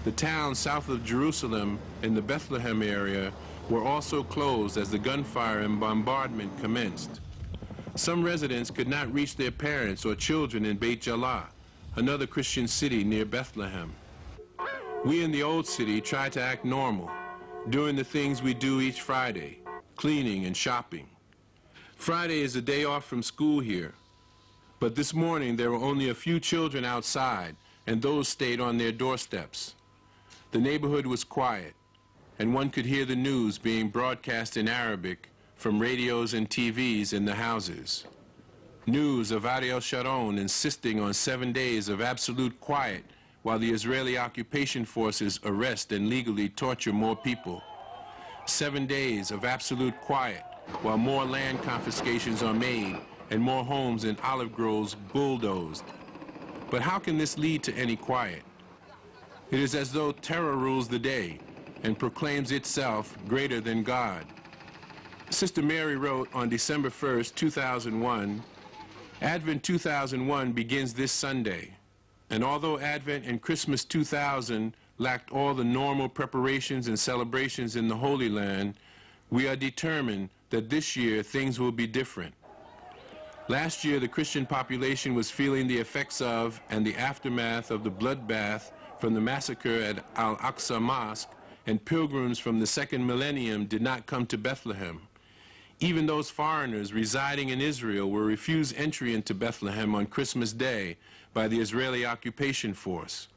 [0.04, 3.32] The towns south of Jerusalem in the Bethlehem area
[3.68, 7.20] were also closed as the gunfire and bombardment commenced.
[7.96, 11.46] Some residents could not reach their parents or children in Beit Jalah,
[11.96, 13.92] another Christian city near Bethlehem.
[15.04, 17.10] We in the old city tried to act normal,
[17.70, 19.58] doing the things we do each Friday,
[19.96, 21.08] cleaning and shopping.
[21.96, 23.94] Friday is a day off from school here,
[24.80, 27.56] but this morning there were only a few children outside,
[27.86, 29.74] and those stayed on their doorsteps.
[30.50, 31.74] The neighborhood was quiet,
[32.38, 37.24] and one could hear the news being broadcast in Arabic from radios and TVs in
[37.24, 38.04] the houses.
[38.86, 43.04] News of Ariel Sharon insisting on seven days of absolute quiet
[43.44, 47.62] while the Israeli occupation forces arrest and legally torture more people.
[48.46, 50.42] Seven days of absolute quiet
[50.80, 52.98] while more land confiscations are made
[53.30, 55.84] and more homes and olive groves bulldozed.
[56.70, 58.42] But how can this lead to any quiet?
[59.50, 61.38] It is as though terror rules the day
[61.82, 64.24] and proclaims itself greater than God.
[65.28, 68.42] Sister Mary wrote on December 1st, 2001,
[69.20, 71.76] Advent 2001 begins this Sunday.
[72.30, 77.96] And although Advent and Christmas 2000 lacked all the normal preparations and celebrations in the
[77.96, 78.74] Holy Land,
[79.30, 82.34] we are determined that this year things will be different.
[83.48, 87.90] Last year, the Christian population was feeling the effects of and the aftermath of the
[87.90, 91.28] bloodbath from the massacre at Al Aqsa Mosque,
[91.66, 95.02] and pilgrims from the second millennium did not come to Bethlehem.
[95.80, 100.96] Even those foreigners residing in Israel were refused entry into Bethlehem on Christmas Day
[101.34, 103.28] by the Israeli occupation force.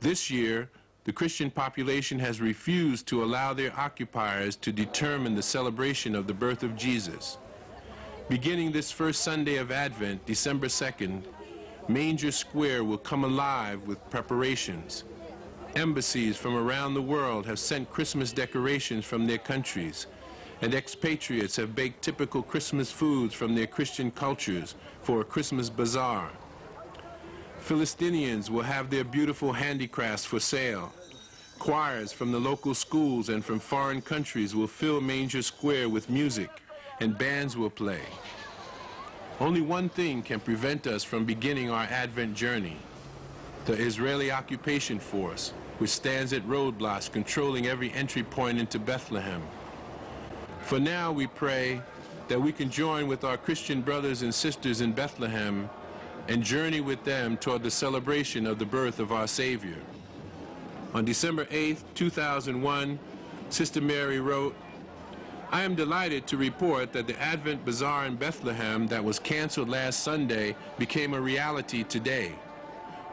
[0.00, 0.70] This year,
[1.04, 6.34] the Christian population has refused to allow their occupiers to determine the celebration of the
[6.34, 7.38] birth of Jesus.
[8.28, 11.24] Beginning this first Sunday of Advent, December 2nd,
[11.88, 15.02] Manger Square will come alive with preparations.
[15.74, 20.06] Embassies from around the world have sent Christmas decorations from their countries,
[20.60, 26.30] and expatriates have baked typical Christmas foods from their Christian cultures for a Christmas bazaar.
[27.62, 30.92] Philistinians will have their beautiful handicrafts for sale.
[31.60, 36.50] Choirs from the local schools and from foreign countries will fill Manger Square with music
[37.00, 38.02] and bands will play.
[39.38, 42.78] Only one thing can prevent us from beginning our Advent journey
[43.66, 49.40] the Israeli occupation force, which stands at roadblocks controlling every entry point into Bethlehem.
[50.62, 51.80] For now, we pray
[52.26, 55.70] that we can join with our Christian brothers and sisters in Bethlehem
[56.28, 59.78] and journey with them toward the celebration of the birth of our Savior.
[60.94, 62.98] On December 8, 2001,
[63.48, 64.54] Sister Mary wrote,
[65.50, 70.00] I am delighted to report that the Advent Bazaar in Bethlehem that was canceled last
[70.00, 72.34] Sunday became a reality today.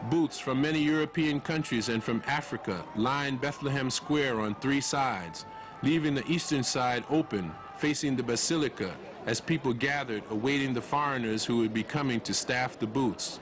[0.10, 5.46] Booths from many European countries and from Africa lined Bethlehem Square on three sides,
[5.84, 8.94] leaving the eastern side open, facing the Basilica,
[9.26, 13.40] as people gathered awaiting the foreigners who would be coming to staff the booths.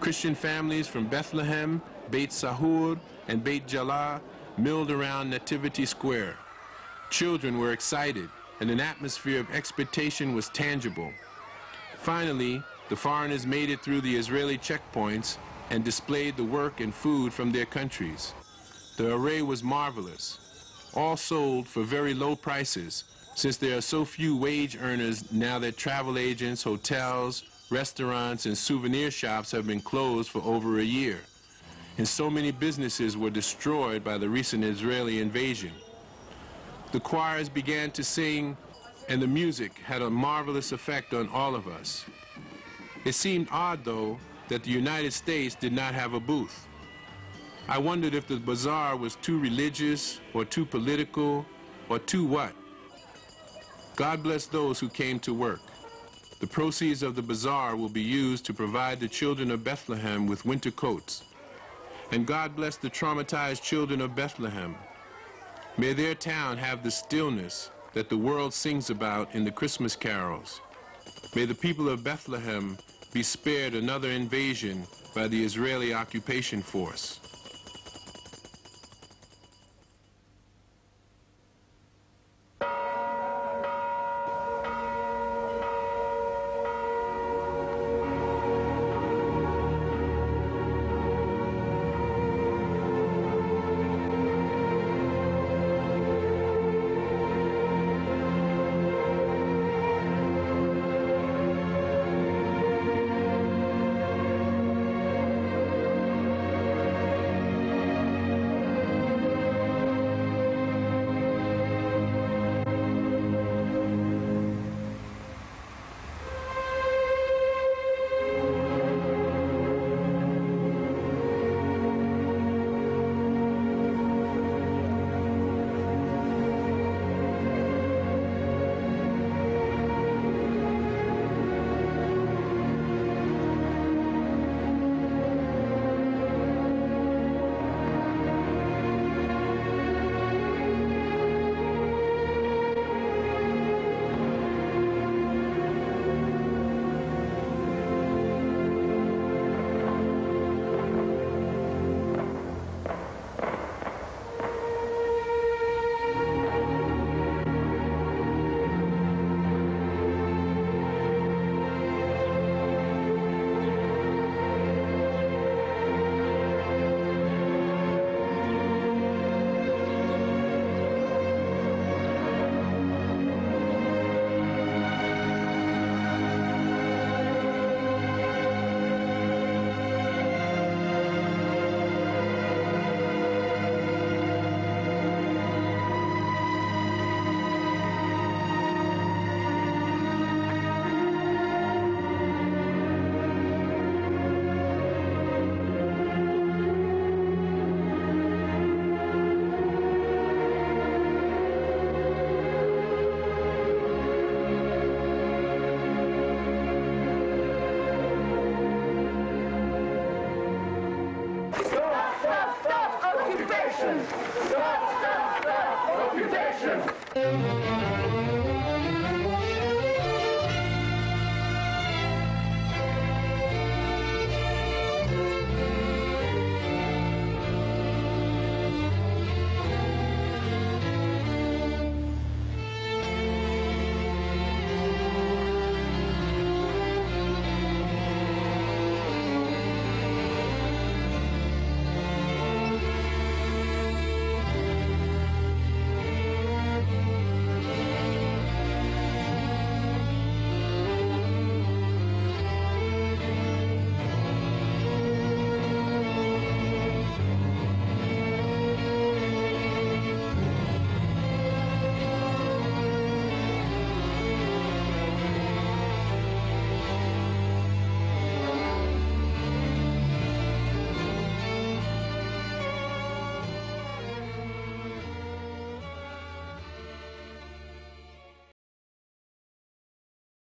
[0.00, 2.98] Christian families from Bethlehem, Beit Sahur,
[3.28, 4.20] and Beit Jallah
[4.58, 6.36] milled around Nativity Square.
[7.10, 8.28] Children were excited,
[8.60, 11.12] and an atmosphere of expectation was tangible.
[11.98, 15.38] Finally, the foreigners made it through the Israeli checkpoints
[15.70, 18.34] and displayed the work and food from their countries.
[18.96, 20.38] The array was marvelous,
[20.94, 23.04] all sold for very low prices,
[23.34, 29.10] since there are so few wage earners now that travel agents, hotels, restaurants, and souvenir
[29.10, 31.20] shops have been closed for over a year.
[31.98, 35.72] And so many businesses were destroyed by the recent Israeli invasion.
[36.92, 38.56] The choirs began to sing,
[39.08, 42.04] and the music had a marvelous effect on all of us.
[43.04, 44.18] It seemed odd, though,
[44.48, 46.66] that the United States did not have a booth.
[47.68, 51.46] I wondered if the bazaar was too religious, or too political,
[51.88, 52.52] or too what.
[53.96, 55.60] God bless those who came to work.
[56.40, 60.44] The proceeds of the bazaar will be used to provide the children of Bethlehem with
[60.44, 61.24] winter coats.
[62.12, 64.76] And God bless the traumatized children of Bethlehem
[65.76, 70.60] May their town have the stillness that the world sings about in the Christmas carols.
[71.34, 72.78] May the people of Bethlehem
[73.12, 74.86] be spared another invasion
[75.16, 77.18] by the Israeli occupation force.